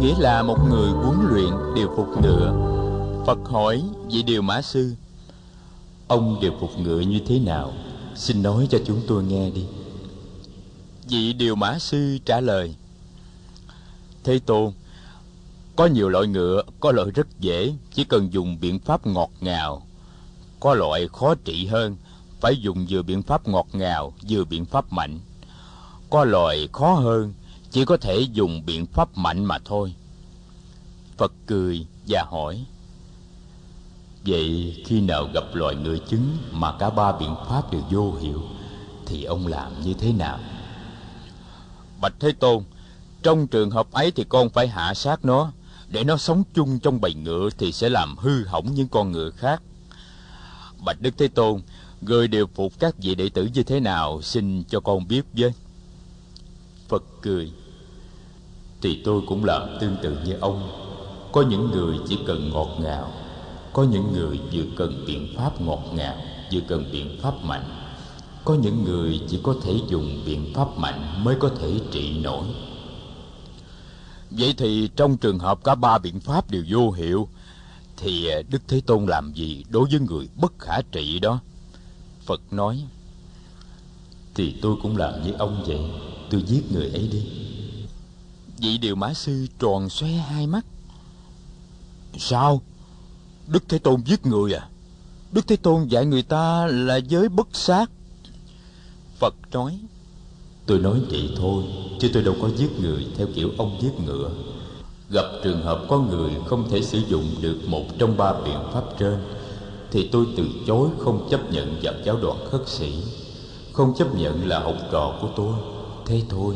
Nghĩa 0.00 0.14
là 0.18 0.42
một 0.42 0.58
người 0.68 0.88
huấn 0.90 1.18
luyện 1.30 1.74
điều 1.74 1.88
phục 1.96 2.08
ngựa. 2.22 2.52
Phật 3.26 3.38
hỏi 3.44 3.82
vị 4.10 4.22
điều 4.22 4.42
mã 4.42 4.62
sư, 4.62 4.94
ông 6.08 6.38
điều 6.40 6.52
phục 6.60 6.70
ngựa 6.78 7.00
như 7.00 7.20
thế 7.26 7.38
nào? 7.38 7.72
Xin 8.14 8.42
nói 8.42 8.68
cho 8.70 8.78
chúng 8.86 9.00
tôi 9.08 9.24
nghe 9.24 9.50
đi. 9.50 9.64
Vị 11.08 11.32
điều 11.32 11.54
mã 11.54 11.78
sư 11.78 12.18
trả 12.24 12.40
lời, 12.40 12.74
thế 14.24 14.40
tôn, 14.46 14.72
có 15.76 15.86
nhiều 15.86 16.08
loại 16.08 16.26
ngựa, 16.26 16.62
có 16.80 16.92
loại 16.92 17.10
rất 17.14 17.40
dễ, 17.40 17.72
chỉ 17.94 18.04
cần 18.04 18.32
dùng 18.32 18.60
biện 18.60 18.78
pháp 18.78 19.06
ngọt 19.06 19.30
ngào, 19.40 19.86
có 20.60 20.74
loại 20.74 21.08
khó 21.08 21.34
trị 21.44 21.66
hơn 21.66 21.96
phải 22.40 22.56
dùng 22.56 22.86
vừa 22.88 23.02
biện 23.02 23.22
pháp 23.22 23.48
ngọt 23.48 23.66
ngào, 23.72 24.12
vừa 24.28 24.44
biện 24.44 24.64
pháp 24.64 24.92
mạnh. 24.92 25.20
Có 26.10 26.24
loài 26.24 26.68
khó 26.72 26.94
hơn, 26.94 27.34
chỉ 27.70 27.84
có 27.84 27.96
thể 27.96 28.20
dùng 28.20 28.66
biện 28.66 28.86
pháp 28.86 29.18
mạnh 29.18 29.44
mà 29.44 29.58
thôi. 29.64 29.94
Phật 31.16 31.32
cười 31.46 31.86
và 32.08 32.24
hỏi, 32.30 32.64
vậy 34.26 34.76
khi 34.86 35.00
nào 35.00 35.28
gặp 35.34 35.44
loài 35.52 35.74
người 35.74 36.00
chứng 36.08 36.36
mà 36.50 36.72
cả 36.78 36.90
ba 36.90 37.12
biện 37.12 37.34
pháp 37.48 37.72
đều 37.72 37.82
vô 37.90 38.14
hiệu, 38.20 38.42
thì 39.06 39.24
ông 39.24 39.46
làm 39.46 39.82
như 39.82 39.94
thế 39.94 40.12
nào? 40.12 40.38
Bạch 42.00 42.14
thế 42.20 42.32
tôn, 42.32 42.62
trong 43.22 43.46
trường 43.46 43.70
hợp 43.70 43.92
ấy 43.92 44.10
thì 44.10 44.24
con 44.28 44.50
phải 44.50 44.68
hạ 44.68 44.94
sát 44.94 45.24
nó. 45.24 45.52
Để 45.88 46.04
nó 46.04 46.16
sống 46.16 46.42
chung 46.54 46.78
trong 46.78 47.00
bầy 47.00 47.14
ngựa 47.14 47.48
thì 47.58 47.72
sẽ 47.72 47.88
làm 47.88 48.16
hư 48.16 48.44
hỏng 48.44 48.74
những 48.74 48.88
con 48.88 49.12
ngựa 49.12 49.30
khác. 49.30 49.62
Bạch 50.84 51.00
đức 51.00 51.14
thế 51.18 51.28
tôn 51.28 51.60
người 52.00 52.28
điều 52.28 52.46
phục 52.54 52.72
các 52.78 52.94
vị 52.98 53.14
đệ 53.14 53.28
tử 53.28 53.48
như 53.54 53.62
thế 53.62 53.80
nào 53.80 54.22
xin 54.22 54.64
cho 54.64 54.80
con 54.80 55.08
biết 55.08 55.22
với. 55.32 55.52
Phật 56.88 57.02
cười. 57.22 57.52
Thì 58.82 59.02
tôi 59.04 59.22
cũng 59.26 59.44
làm 59.44 59.78
tương 59.80 59.96
tự 60.02 60.18
như 60.24 60.32
ông. 60.40 60.84
Có 61.32 61.42
những 61.42 61.70
người 61.70 61.98
chỉ 62.08 62.18
cần 62.26 62.50
ngọt 62.50 62.68
ngào, 62.80 63.12
có 63.72 63.82
những 63.82 64.12
người 64.12 64.40
vừa 64.52 64.64
cần 64.76 65.04
biện 65.06 65.34
pháp 65.36 65.60
ngọt 65.60 65.82
ngào, 65.92 66.16
vừa 66.52 66.60
cần 66.68 66.88
biện 66.92 67.18
pháp 67.22 67.34
mạnh. 67.42 67.64
Có 68.44 68.54
những 68.54 68.84
người 68.84 69.20
chỉ 69.28 69.40
có 69.42 69.54
thể 69.62 69.74
dùng 69.88 70.22
biện 70.26 70.52
pháp 70.54 70.68
mạnh 70.76 71.24
mới 71.24 71.36
có 71.40 71.50
thể 71.60 71.80
trị 71.92 72.20
nổi. 72.20 72.44
Vậy 74.30 74.54
thì 74.56 74.90
trong 74.96 75.16
trường 75.16 75.38
hợp 75.38 75.64
cả 75.64 75.74
ba 75.74 75.98
biện 75.98 76.20
pháp 76.20 76.50
đều 76.50 76.64
vô 76.68 76.90
hiệu, 76.90 77.28
thì 77.96 78.28
đức 78.50 78.62
thế 78.68 78.80
tôn 78.86 79.06
làm 79.06 79.32
gì 79.32 79.64
đối 79.68 79.88
với 79.90 80.00
người 80.00 80.28
bất 80.34 80.52
khả 80.58 80.80
trị 80.92 81.18
đó? 81.18 81.40
Phật 82.28 82.40
nói, 82.50 82.84
thì 84.34 84.54
tôi 84.62 84.76
cũng 84.82 84.96
làm 84.96 85.22
như 85.22 85.32
ông 85.32 85.64
vậy, 85.66 85.80
tôi 86.30 86.42
giết 86.46 86.72
người 86.72 86.88
ấy 86.88 87.08
đi. 87.12 87.22
Vị 88.58 88.78
điều 88.78 88.94
mã 88.94 89.14
sư 89.14 89.46
tròn 89.58 89.88
xoe 89.88 90.08
hai 90.08 90.46
mắt. 90.46 90.66
Sao? 92.18 92.62
Đức 93.46 93.64
thế 93.68 93.78
tôn 93.78 94.02
giết 94.06 94.26
người 94.26 94.54
à? 94.54 94.68
Đức 95.32 95.48
thế 95.48 95.56
tôn 95.56 95.88
dạy 95.88 96.06
người 96.06 96.22
ta 96.22 96.66
là 96.66 96.96
giới 96.96 97.28
bất 97.28 97.48
sát. 97.52 97.90
Phật 99.18 99.34
nói, 99.52 99.78
tôi 100.66 100.78
nói 100.78 101.00
vậy 101.10 101.30
thôi, 101.36 101.64
chứ 102.00 102.10
tôi 102.14 102.22
đâu 102.22 102.34
có 102.42 102.50
giết 102.56 102.80
người 102.80 103.06
theo 103.16 103.26
kiểu 103.34 103.50
ông 103.58 103.78
giết 103.82 103.92
ngựa. 104.04 104.30
Gặp 105.10 105.26
trường 105.44 105.62
hợp 105.62 105.86
có 105.88 105.98
người 105.98 106.30
không 106.46 106.70
thể 106.70 106.82
sử 106.82 107.02
dụng 107.08 107.34
được 107.40 107.58
một 107.66 107.84
trong 107.98 108.16
ba 108.16 108.32
biện 108.44 108.58
pháp 108.72 108.84
trên 108.98 109.37
thì 109.90 110.08
tôi 110.12 110.26
từ 110.36 110.44
chối 110.66 110.88
không 110.98 111.28
chấp 111.30 111.52
nhận 111.52 111.76
vào 111.82 111.94
giáo 112.04 112.16
đoàn 112.22 112.38
khất 112.50 112.68
sĩ. 112.68 112.92
Không 113.72 113.94
chấp 113.94 114.14
nhận 114.14 114.48
là 114.48 114.58
học 114.58 114.76
trò 114.92 115.18
của 115.20 115.28
tôi. 115.36 115.54
Thế 116.06 116.22
thôi. 116.28 116.54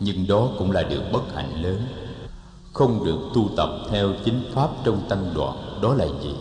Nhưng 0.00 0.26
đó 0.26 0.48
cũng 0.58 0.70
là 0.70 0.82
điều 0.82 1.00
bất 1.12 1.34
hạnh 1.34 1.62
lớn. 1.62 1.80
Không 2.72 3.04
được 3.04 3.18
tu 3.34 3.48
tập 3.56 3.70
theo 3.90 4.12
chính 4.24 4.42
pháp 4.54 4.70
trong 4.84 5.02
tăng 5.08 5.34
đoàn, 5.34 5.78
đó 5.82 5.94
là 5.94 6.06
gì? 6.06 6.34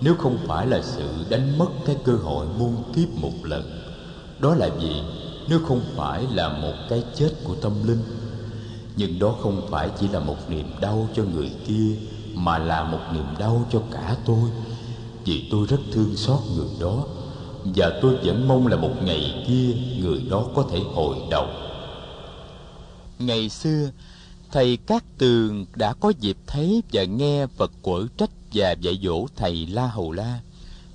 Nếu 0.00 0.14
không 0.18 0.38
phải 0.46 0.66
là 0.66 0.82
sự 0.82 1.08
đánh 1.30 1.58
mất 1.58 1.68
cái 1.84 1.96
cơ 2.04 2.12
hội 2.12 2.46
muôn 2.58 2.76
kiếp 2.94 3.08
một 3.16 3.32
lần, 3.42 3.62
đó 4.38 4.54
là 4.54 4.68
gì? 4.80 5.02
Nếu 5.48 5.58
không 5.68 5.80
phải 5.96 6.26
là 6.34 6.48
một 6.48 6.72
cái 6.88 7.04
chết 7.14 7.30
của 7.44 7.54
tâm 7.54 7.72
linh. 7.86 8.02
Nhưng 8.96 9.18
đó 9.18 9.34
không 9.42 9.62
phải 9.70 9.90
chỉ 10.00 10.08
là 10.08 10.20
một 10.20 10.36
niềm 10.48 10.72
đau 10.80 11.08
cho 11.16 11.22
người 11.22 11.50
kia, 11.66 11.96
mà 12.34 12.58
là 12.58 12.84
một 12.84 13.00
niềm 13.12 13.26
đau 13.38 13.66
cho 13.72 13.82
cả 13.92 14.16
tôi 14.26 14.50
vì 15.24 15.48
tôi 15.50 15.66
rất 15.66 15.80
thương 15.92 16.16
xót 16.16 16.38
người 16.56 16.68
đó, 16.80 17.04
và 17.64 17.98
tôi 18.02 18.16
vẫn 18.16 18.48
mong 18.48 18.66
là 18.66 18.76
một 18.76 18.92
ngày 19.02 19.44
kia 19.48 19.74
người 20.02 20.22
đó 20.30 20.44
có 20.54 20.64
thể 20.72 20.78
hồi 20.94 21.16
đầu. 21.30 21.46
Ngày 23.18 23.48
xưa, 23.48 23.90
thầy 24.52 24.76
cát 24.76 25.18
tường 25.18 25.66
đã 25.76 25.92
có 25.92 26.12
dịp 26.20 26.36
thấy 26.46 26.82
và 26.92 27.04
nghe 27.04 27.46
phật 27.46 27.72
quở 27.82 28.06
trách 28.16 28.30
và 28.52 28.72
dạy 28.72 28.98
dỗ 29.02 29.26
thầy 29.36 29.66
la 29.66 29.86
hầu 29.86 30.12
la, 30.12 30.40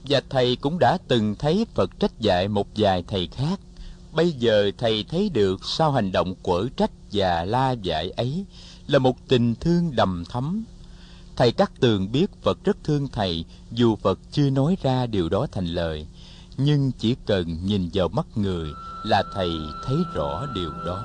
và 0.03 0.21
thầy 0.29 0.55
cũng 0.55 0.77
đã 0.79 0.97
từng 1.07 1.35
thấy 1.35 1.65
phật 1.73 1.99
trách 1.99 2.19
dạy 2.19 2.47
một 2.47 2.67
vài 2.75 3.03
thầy 3.07 3.27
khác. 3.27 3.59
Bây 4.11 4.31
giờ 4.31 4.71
thầy 4.77 5.05
thấy 5.09 5.29
được 5.29 5.65
sau 5.65 5.91
hành 5.91 6.11
động 6.11 6.35
quở 6.43 6.65
trách 6.77 6.91
và 7.11 7.45
la 7.45 7.71
dạy 7.71 8.09
ấy 8.09 8.45
là 8.87 8.99
một 8.99 9.27
tình 9.27 9.55
thương 9.55 9.95
đầm 9.95 10.23
thắm 10.29 10.63
thầy 11.35 11.51
cát 11.51 11.71
tường 11.79 12.11
biết 12.11 12.41
phật 12.41 12.57
rất 12.63 12.77
thương 12.83 13.07
thầy, 13.07 13.45
dù 13.71 13.95
phật 13.95 14.19
chưa 14.31 14.49
nói 14.49 14.77
ra 14.81 15.05
điều 15.05 15.29
đó 15.29 15.47
thành 15.51 15.65
lời. 15.65 16.07
Nhưng 16.57 16.91
chỉ 16.91 17.15
cần 17.25 17.57
nhìn 17.65 17.89
vào 17.93 18.07
mắt 18.07 18.25
người 18.35 18.69
là 19.03 19.23
thầy 19.33 19.51
thấy 19.85 19.97
rõ 20.13 20.47
điều 20.55 20.71
đó. 20.85 21.03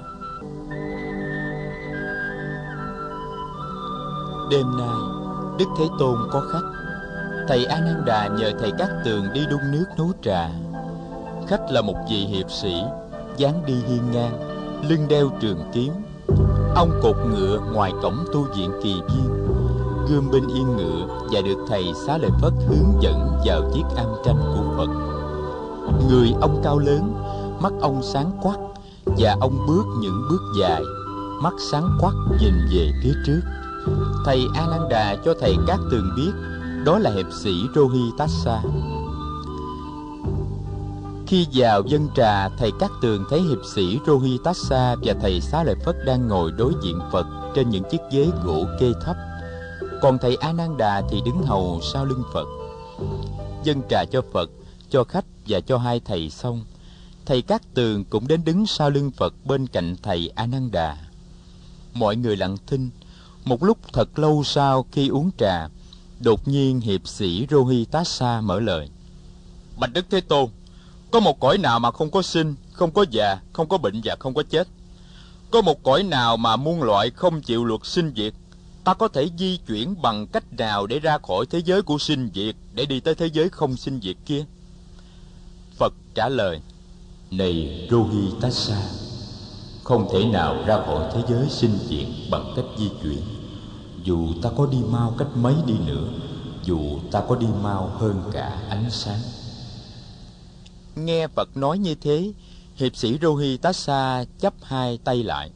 Đêm 4.51 4.66
nay, 4.79 4.97
đức 5.59 5.66
thế 5.79 5.88
tôn 5.99 6.16
có 6.31 6.40
khách. 6.53 6.81
Thầy 7.49 7.64
a 7.64 7.81
nan 7.81 8.05
đà 8.07 8.29
nhờ 8.29 8.53
thầy 8.61 8.73
cát 8.79 8.88
tường 9.05 9.27
đi 9.35 9.47
đun 9.51 9.61
nước 9.73 9.85
nấu 9.99 10.12
trà. 10.23 10.51
Khách 11.49 11.71
là 11.71 11.83
một 11.83 11.97
vị 12.11 12.16
hiệp 12.16 12.51
sĩ, 12.51 12.83
dáng 13.37 13.62
đi 13.66 13.75
hiên 13.88 14.11
ngang, 14.12 14.38
lưng 14.88 15.09
đeo 15.09 15.31
trường 15.40 15.71
kiếm. 15.73 15.93
Ông 16.75 17.01
cột 17.03 17.16
ngựa 17.16 17.61
ngoài 17.73 17.93
cổng 18.03 18.25
tu 18.33 18.47
viện 18.57 18.71
kỳ 18.83 18.95
viên 18.95 19.50
gươm 20.11 20.31
bên 20.31 20.46
yên 20.55 20.77
ngựa 20.77 21.07
và 21.33 21.40
được 21.40 21.64
thầy 21.68 21.92
xá 22.07 22.18
lợi 22.18 22.31
phất 22.40 22.53
hướng 22.68 23.03
dẫn 23.03 23.40
vào 23.46 23.70
chiếc 23.75 23.83
am 23.96 24.07
tranh 24.25 24.37
của 24.37 24.64
phật. 24.77 24.88
Người 26.11 26.35
ông 26.40 26.61
cao 26.64 26.79
lớn, 26.79 27.14
mắt 27.61 27.73
ông 27.81 28.03
sáng 28.03 28.31
quắc 28.42 28.59
và 29.05 29.37
ông 29.40 29.66
bước 29.66 29.85
những 30.01 30.23
bước 30.31 30.42
dài, 30.61 30.83
mắt 31.42 31.55
sáng 31.70 31.99
quắc 32.01 32.14
nhìn 32.40 32.55
về 32.73 32.92
phía 33.03 33.14
trước. 33.27 33.40
Thầy 34.25 34.46
a 34.55 34.66
nan 34.66 34.88
đà 34.90 35.16
cho 35.25 35.35
thầy 35.40 35.57
cát 35.66 35.79
tường 35.90 36.11
biết, 36.16 36.33
đó 36.85 36.99
là 36.99 37.11
hiệp 37.11 37.33
sĩ 37.33 37.53
rohitassa 37.75 38.62
khi 41.31 41.46
vào 41.53 41.83
dân 41.87 42.09
trà, 42.16 42.49
thầy 42.49 42.73
cát 42.79 42.90
tường 43.03 43.25
thấy 43.31 43.40
hiệp 43.40 43.59
sĩ 43.75 43.99
rohitassa 44.07 44.96
và 45.03 45.14
thầy 45.20 45.40
xá 45.40 45.64
lợi 45.64 45.75
phất 45.85 45.96
đang 46.07 46.29
ngồi 46.29 46.53
đối 46.53 46.73
diện 46.83 46.99
phật 47.12 47.27
trên 47.55 47.70
những 47.70 47.83
chiếc 47.90 48.01
ghế 48.12 48.31
gỗ 48.44 48.64
kê 48.81 48.92
thấp 49.05 49.16
còn 50.01 50.19
thầy 50.19 50.37
a 50.37 50.53
nan 50.53 50.77
đà 50.77 51.03
thì 51.11 51.21
đứng 51.25 51.43
hầu 51.43 51.81
sau 51.93 52.05
lưng 52.05 52.23
phật. 52.33 52.47
Dân 53.65 53.83
trà 53.91 54.05
cho 54.05 54.23
phật, 54.33 54.51
cho 54.91 55.05
khách 55.05 55.25
và 55.47 55.61
cho 55.61 55.79
hai 55.79 56.01
thầy 56.01 56.31
xong. 56.31 56.65
Thầy 57.27 57.43
cát 57.43 57.75
tường 57.75 58.05
cũng 58.05 58.29
đến 58.29 58.45
đứng 58.45 58.67
sau 58.67 58.91
lưng 58.91 59.11
phật 59.17 59.35
bên 59.45 59.67
cạnh 59.67 59.97
thầy 60.03 60.31
a 60.35 60.47
nan 60.47 60.71
đà. 60.71 60.97
Mọi 61.95 62.17
người 62.17 62.37
lặng 62.37 62.57
thinh. 62.67 62.91
Một 63.45 63.63
lúc 63.63 63.79
thật 63.93 64.19
lâu 64.19 64.45
sau 64.45 64.87
khi 64.93 65.09
uống 65.09 65.31
trà, 65.39 65.69
đột 66.21 66.49
nhiên 66.49 66.81
hiệp 66.81 67.09
sĩ 67.09 67.47
rohitassa 67.51 68.41
mở 68.41 68.61
lời. 68.61 68.89
Bạch 69.77 69.93
đức 69.93 70.07
thế 70.11 70.21
tôn, 70.21 70.51
có 71.11 71.21
một 71.21 71.41
cõi 71.41 71.59
nào 71.59 71.79
mà 71.79 71.91
không 71.91 72.11
có 72.11 72.23
sinh, 72.23 72.55
không 72.73 72.91
có 72.91 73.05
già, 73.11 73.39
không 73.53 73.69
có 73.69 73.79
bệnh 73.79 74.01
và 74.05 74.17
không 74.19 74.35
có 74.35 74.43
chết? 74.51 74.69
Có 75.51 75.61
một 75.63 75.83
cõi 75.83 76.03
nào 76.03 76.37
mà 76.37 76.57
muôn 76.57 76.83
loại 76.83 77.11
không 77.11 77.43
chịu 77.43 77.65
luật 77.65 77.81
sinh 77.85 78.13
diệt? 78.17 78.35
Ta 78.90 78.94
có 78.94 79.09
thể 79.09 79.29
di 79.38 79.57
chuyển 79.57 80.03
bằng 80.03 80.26
cách 80.26 80.53
nào 80.59 80.87
để 80.87 80.98
ra 80.98 81.18
khỏi 81.18 81.46
thế 81.50 81.62
giới 81.64 81.83
của 81.83 81.98
sinh 81.98 82.31
diệt 82.35 82.55
để 82.74 82.87
đi 82.87 83.00
tới 83.00 83.14
thế 83.14 83.26
giới 83.26 83.48
không 83.48 83.76
sinh 83.76 84.00
diệt 84.03 84.16
kia? 84.26 84.44
Phật 85.76 85.92
trả 86.14 86.29
lời 86.29 86.61
này 87.31 87.88
rohitasa 87.90 88.83
không 89.85 90.09
thể 90.12 90.24
nào 90.24 90.64
ra 90.66 90.76
khỏi 90.76 91.11
thế 91.14 91.22
giới 91.29 91.48
sinh 91.50 91.79
diệt 91.88 92.07
bằng 92.31 92.53
cách 92.57 92.64
di 92.79 92.90
chuyển. 93.03 93.22
Dù 94.05 94.29
ta 94.42 94.50
có 94.57 94.66
đi 94.66 94.79
mau 94.90 95.14
cách 95.18 95.29
mấy 95.35 95.55
đi 95.66 95.74
nữa 95.87 96.09
dù 96.64 97.00
ta 97.12 97.22
có 97.29 97.37
đi 97.37 97.46
mau 97.62 97.87
hơn 97.87 98.22
cả 98.33 98.62
ánh 98.68 98.90
sáng. 98.90 99.20
Nghe 100.96 101.29
phật 101.29 101.57
nói 101.57 101.79
như 101.79 101.94
thế 101.94 102.33
hiệp 102.76 102.96
sĩ 102.96 103.18
rohitasa 103.22 104.24
chắp 104.40 104.55
hai 104.62 104.98
tay 105.05 105.22
lại. 105.22 105.50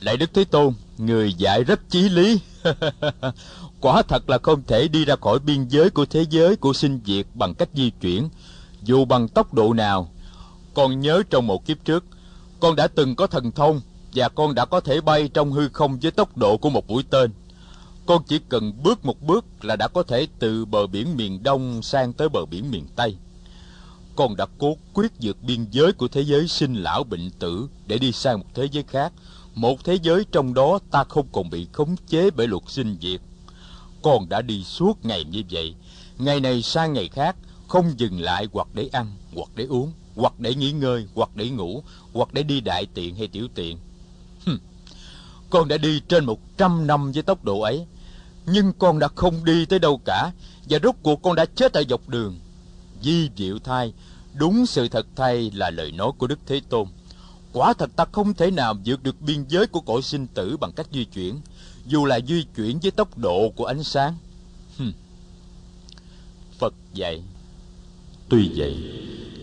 Lạy 0.00 0.16
Đức 0.16 0.30
Thế 0.34 0.44
Tôn, 0.44 0.74
người 0.98 1.34
dạy 1.34 1.64
rất 1.64 1.80
chí 1.90 2.08
lý. 2.08 2.40
Quả 3.80 4.02
thật 4.02 4.30
là 4.30 4.38
không 4.42 4.62
thể 4.66 4.88
đi 4.88 5.04
ra 5.04 5.16
khỏi 5.16 5.38
biên 5.38 5.68
giới 5.68 5.90
của 5.90 6.06
thế 6.06 6.24
giới 6.30 6.56
của 6.56 6.72
sinh 6.72 7.00
diệt 7.04 7.26
bằng 7.34 7.54
cách 7.54 7.68
di 7.74 7.90
chuyển, 7.90 8.28
dù 8.82 9.04
bằng 9.04 9.28
tốc 9.28 9.54
độ 9.54 9.72
nào. 9.72 10.10
Con 10.74 11.00
nhớ 11.00 11.22
trong 11.30 11.46
một 11.46 11.66
kiếp 11.66 11.84
trước, 11.84 12.04
con 12.60 12.76
đã 12.76 12.88
từng 12.88 13.16
có 13.16 13.26
thần 13.26 13.52
thông 13.52 13.80
và 14.14 14.28
con 14.28 14.54
đã 14.54 14.64
có 14.64 14.80
thể 14.80 15.00
bay 15.00 15.28
trong 15.28 15.52
hư 15.52 15.68
không 15.68 15.98
với 16.02 16.10
tốc 16.10 16.36
độ 16.36 16.56
của 16.56 16.70
một 16.70 16.90
mũi 16.90 17.04
tên. 17.10 17.30
Con 18.06 18.22
chỉ 18.26 18.40
cần 18.48 18.82
bước 18.82 19.04
một 19.04 19.22
bước 19.22 19.44
là 19.62 19.76
đã 19.76 19.88
có 19.88 20.02
thể 20.02 20.26
từ 20.38 20.64
bờ 20.64 20.86
biển 20.86 21.16
miền 21.16 21.42
Đông 21.42 21.82
sang 21.82 22.12
tới 22.12 22.28
bờ 22.28 22.46
biển 22.46 22.70
miền 22.70 22.86
Tây. 22.96 23.16
Con 24.16 24.36
đã 24.36 24.46
cố 24.58 24.76
quyết 24.94 25.12
vượt 25.20 25.36
biên 25.42 25.66
giới 25.70 25.92
của 25.92 26.08
thế 26.08 26.20
giới 26.24 26.48
sinh 26.48 26.74
lão 26.74 27.04
bệnh 27.04 27.30
tử 27.30 27.68
để 27.86 27.98
đi 27.98 28.12
sang 28.12 28.38
một 28.38 28.46
thế 28.54 28.68
giới 28.72 28.84
khác, 28.88 29.12
một 29.54 29.84
thế 29.84 29.98
giới 30.02 30.24
trong 30.32 30.54
đó 30.54 30.78
ta 30.90 31.04
không 31.04 31.26
còn 31.32 31.50
bị 31.50 31.66
khống 31.72 31.96
chế 32.08 32.30
bởi 32.30 32.48
luật 32.48 32.62
sinh 32.66 32.96
diệt. 33.02 33.20
Con 34.02 34.28
đã 34.28 34.42
đi 34.42 34.64
suốt 34.64 35.04
ngày 35.04 35.24
như 35.24 35.42
vậy, 35.50 35.74
ngày 36.18 36.40
này 36.40 36.62
sang 36.62 36.92
ngày 36.92 37.08
khác, 37.08 37.36
không 37.68 37.92
dừng 37.96 38.20
lại 38.20 38.48
hoặc 38.52 38.68
để 38.74 38.88
ăn, 38.92 39.12
hoặc 39.34 39.48
để 39.56 39.64
uống, 39.64 39.92
hoặc 40.16 40.40
để 40.40 40.54
nghỉ 40.54 40.72
ngơi, 40.72 41.06
hoặc 41.14 41.30
để 41.34 41.50
ngủ, 41.50 41.82
hoặc 42.12 42.34
để 42.34 42.42
đi 42.42 42.60
đại 42.60 42.86
tiện 42.94 43.16
hay 43.16 43.28
tiểu 43.28 43.48
tiện. 43.54 43.78
Hừm. 44.46 44.58
Con 45.50 45.68
đã 45.68 45.76
đi 45.76 46.00
trên 46.08 46.24
một 46.24 46.40
trăm 46.56 46.86
năm 46.86 47.12
với 47.12 47.22
tốc 47.22 47.44
độ 47.44 47.60
ấy, 47.60 47.86
nhưng 48.46 48.72
con 48.78 48.98
đã 48.98 49.08
không 49.14 49.44
đi 49.44 49.66
tới 49.66 49.78
đâu 49.78 50.00
cả, 50.04 50.30
và 50.68 50.78
rốt 50.82 50.94
cuộc 51.02 51.22
con 51.22 51.34
đã 51.34 51.46
chết 51.46 51.72
tại 51.72 51.84
dọc 51.88 52.08
đường. 52.08 52.38
Di 53.02 53.30
diệu 53.36 53.58
thai, 53.58 53.92
đúng 54.34 54.66
sự 54.66 54.88
thật 54.88 55.06
thay 55.16 55.50
là 55.54 55.70
lời 55.70 55.92
nói 55.92 56.12
của 56.18 56.26
Đức 56.26 56.38
Thế 56.46 56.60
Tôn. 56.68 56.86
Quả 57.54 57.72
thật 57.72 57.90
ta 57.96 58.04
không 58.12 58.34
thể 58.34 58.50
nào 58.50 58.74
vượt 58.84 59.02
được 59.02 59.20
biên 59.20 59.44
giới 59.48 59.66
của 59.66 59.80
cõi 59.80 60.02
sinh 60.02 60.26
tử 60.26 60.56
bằng 60.56 60.72
cách 60.72 60.86
di 60.92 61.04
chuyển, 61.04 61.40
dù 61.86 62.04
là 62.04 62.20
di 62.28 62.44
chuyển 62.56 62.78
với 62.82 62.90
tốc 62.90 63.18
độ 63.18 63.52
của 63.56 63.64
ánh 63.64 63.82
sáng. 63.82 64.16
Hừm. 64.78 64.92
Phật 66.58 66.74
dạy, 66.94 67.22
tuy 68.28 68.50
vậy, 68.56 68.76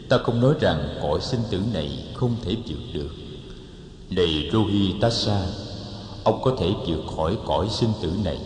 ta 0.09 0.17
không 0.23 0.41
nói 0.41 0.53
rằng 0.59 0.99
cõi 1.01 1.19
sinh 1.21 1.39
tử 1.49 1.61
này 1.73 2.05
không 2.15 2.35
thể 2.43 2.55
vượt 2.67 2.79
được. 2.93 3.09
Này 4.09 4.49
Rohitassa, 4.53 5.45
ông 6.23 6.41
có 6.43 6.55
thể 6.59 6.73
vượt 6.87 7.03
khỏi 7.15 7.37
cõi 7.45 7.67
sinh 7.71 7.91
tử 8.01 8.11
này. 8.23 8.37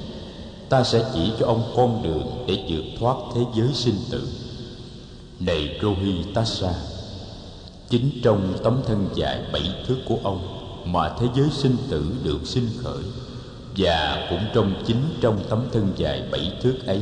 Ta 0.69 0.83
sẽ 0.83 1.11
chỉ 1.13 1.31
cho 1.39 1.45
ông 1.45 1.73
con 1.75 2.03
đường 2.03 2.45
để 2.47 2.65
vượt 2.69 2.83
thoát 2.99 3.15
thế 3.35 3.41
giới 3.55 3.73
sinh 3.73 3.97
tử. 4.11 4.29
Này 5.39 5.79
Rohitassa, 5.81 6.73
chính 7.95 8.09
trong 8.23 8.53
tấm 8.63 8.81
thân 8.87 9.07
dài 9.15 9.41
bảy 9.53 9.63
thước 9.87 9.95
của 10.07 10.17
ông 10.23 10.39
mà 10.85 11.15
thế 11.19 11.27
giới 11.35 11.49
sinh 11.51 11.75
tử 11.89 12.05
được 12.23 12.39
sinh 12.43 12.67
khởi, 12.83 13.03
và 13.77 14.27
cũng 14.29 14.39
trong 14.53 14.83
chính 14.87 15.01
trong 15.21 15.39
tấm 15.49 15.63
thân 15.71 15.93
dài 15.97 16.23
bảy 16.31 16.51
thước 16.63 16.75
ấy 16.85 17.01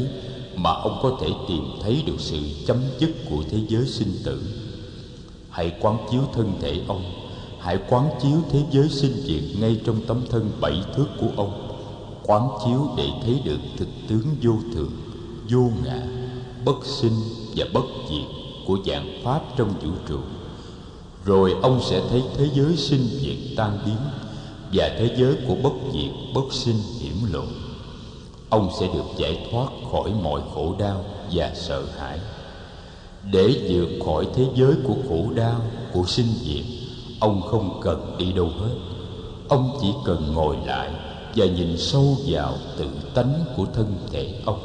mà 0.55 0.69
ông 0.71 0.99
có 1.03 1.17
thể 1.21 1.27
tìm 1.47 1.63
thấy 1.81 2.03
được 2.05 2.15
sự 2.17 2.37
chấm 2.67 2.77
dứt 2.99 3.09
của 3.29 3.43
thế 3.49 3.57
giới 3.67 3.85
sinh 3.85 4.13
tử. 4.23 4.41
Hãy 5.49 5.73
quán 5.81 5.97
chiếu 6.11 6.21
thân 6.33 6.53
thể 6.61 6.81
ông, 6.87 7.03
hãy 7.59 7.77
quán 7.89 8.09
chiếu 8.21 8.37
thế 8.51 8.63
giới 8.71 8.89
sinh 8.89 9.13
diệt 9.13 9.59
ngay 9.59 9.81
trong 9.85 10.01
tấm 10.07 10.21
thân 10.29 10.51
bảy 10.61 10.83
thước 10.95 11.07
của 11.19 11.29
ông. 11.35 11.69
Quán 12.23 12.47
chiếu 12.65 12.87
để 12.97 13.07
thấy 13.23 13.41
được 13.45 13.59
thực 13.77 13.87
tướng 14.07 14.25
vô 14.41 14.53
thường, 14.73 14.91
vô 15.49 15.69
ngã, 15.85 16.01
bất 16.65 16.85
sinh 16.85 17.19
và 17.55 17.65
bất 17.73 17.85
diệt 18.09 18.27
của 18.67 18.77
dạng 18.85 19.21
pháp 19.23 19.41
trong 19.57 19.69
vũ 19.83 19.91
trụ 20.09 20.19
rồi 21.25 21.55
ông 21.61 21.81
sẽ 21.89 22.01
thấy 22.09 22.23
thế 22.37 22.49
giới 22.53 22.77
sinh 22.77 23.07
diệt 23.21 23.57
tan 23.57 23.79
biến 23.85 23.97
và 24.73 24.89
thế 24.99 25.15
giới 25.17 25.35
của 25.47 25.55
bất 25.55 25.73
diệt, 25.93 26.11
bất 26.33 26.53
sinh 26.53 26.77
hiểm 26.99 27.15
lộ. 27.33 27.43
Ông 28.49 28.69
sẽ 28.79 28.87
được 28.93 29.05
giải 29.17 29.47
thoát 29.51 29.67
khỏi 29.91 30.11
mọi 30.23 30.41
khổ 30.53 30.75
đau 30.79 31.05
và 31.31 31.51
sợ 31.55 31.85
hãi. 31.97 32.19
Để 33.31 33.67
vượt 33.69 34.05
khỏi 34.05 34.27
thế 34.35 34.45
giới 34.55 34.73
của 34.87 34.95
khổ 35.09 35.25
đau, 35.35 35.61
của 35.93 36.05
sinh 36.07 36.33
diệt 36.43 36.65
ông 37.19 37.41
không 37.41 37.79
cần 37.83 38.15
đi 38.19 38.31
đâu 38.31 38.47
hết. 38.59 38.75
Ông 39.47 39.77
chỉ 39.81 39.87
cần 40.05 40.33
ngồi 40.33 40.57
lại 40.65 40.91
và 41.35 41.45
nhìn 41.45 41.77
sâu 41.77 42.17
vào 42.27 42.57
tự 42.77 42.87
tánh 43.13 43.45
của 43.57 43.65
thân 43.73 43.95
thể 44.11 44.41
ông. 44.45 44.59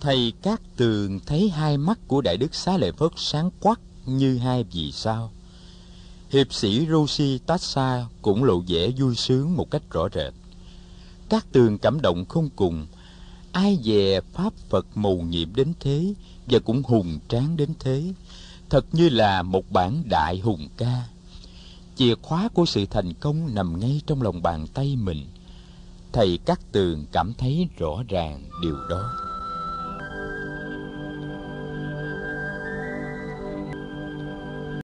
Thầy 0.00 0.32
cát 0.42 0.60
tường 0.76 1.20
thấy 1.26 1.48
hai 1.48 1.78
mắt 1.78 1.98
của 2.08 2.20
đại 2.20 2.36
đức 2.36 2.54
xá 2.54 2.76
lợi 2.76 2.92
phất 2.92 3.10
sáng 3.16 3.50
quắc 3.60 3.80
như 4.06 4.38
hai 4.38 4.64
vì 4.64 4.92
sao. 4.92 5.30
Hiệp 6.30 6.52
sĩ 6.54 6.86
Roshi 6.90 7.38
Tassa 7.38 8.06
cũng 8.22 8.44
lộ 8.44 8.62
vẻ 8.68 8.90
vui 8.98 9.14
sướng 9.16 9.56
một 9.56 9.70
cách 9.70 9.82
rõ 9.90 10.08
rệt. 10.14 10.32
Các 11.28 11.46
tường 11.52 11.78
cảm 11.78 12.00
động 12.00 12.24
không 12.24 12.48
cùng, 12.56 12.86
ai 13.52 13.78
dè 13.84 14.20
pháp 14.32 14.52
phật 14.68 14.86
mầu 14.94 15.22
nhiệm 15.22 15.54
đến 15.54 15.72
thế 15.80 16.14
và 16.46 16.58
cũng 16.58 16.82
hùng 16.82 17.18
tráng 17.28 17.56
đến 17.56 17.70
thế. 17.78 18.12
Thật 18.70 18.86
như 18.92 19.08
là 19.08 19.42
một 19.42 19.70
bản 19.70 20.02
đại 20.06 20.38
hùng 20.38 20.68
ca. 20.76 21.02
Chìa 21.96 22.14
khóa 22.22 22.48
của 22.54 22.66
sự 22.66 22.86
thành 22.86 23.14
công 23.14 23.54
nằm 23.54 23.80
ngay 23.80 24.00
trong 24.06 24.22
lòng 24.22 24.42
bàn 24.42 24.66
tay 24.74 24.96
mình. 24.96 25.26
Thầy 26.12 26.38
các 26.44 26.60
tường 26.72 27.06
cảm 27.12 27.32
thấy 27.38 27.68
rõ 27.78 28.02
ràng 28.08 28.44
điều 28.62 28.76
đó. 28.88 29.29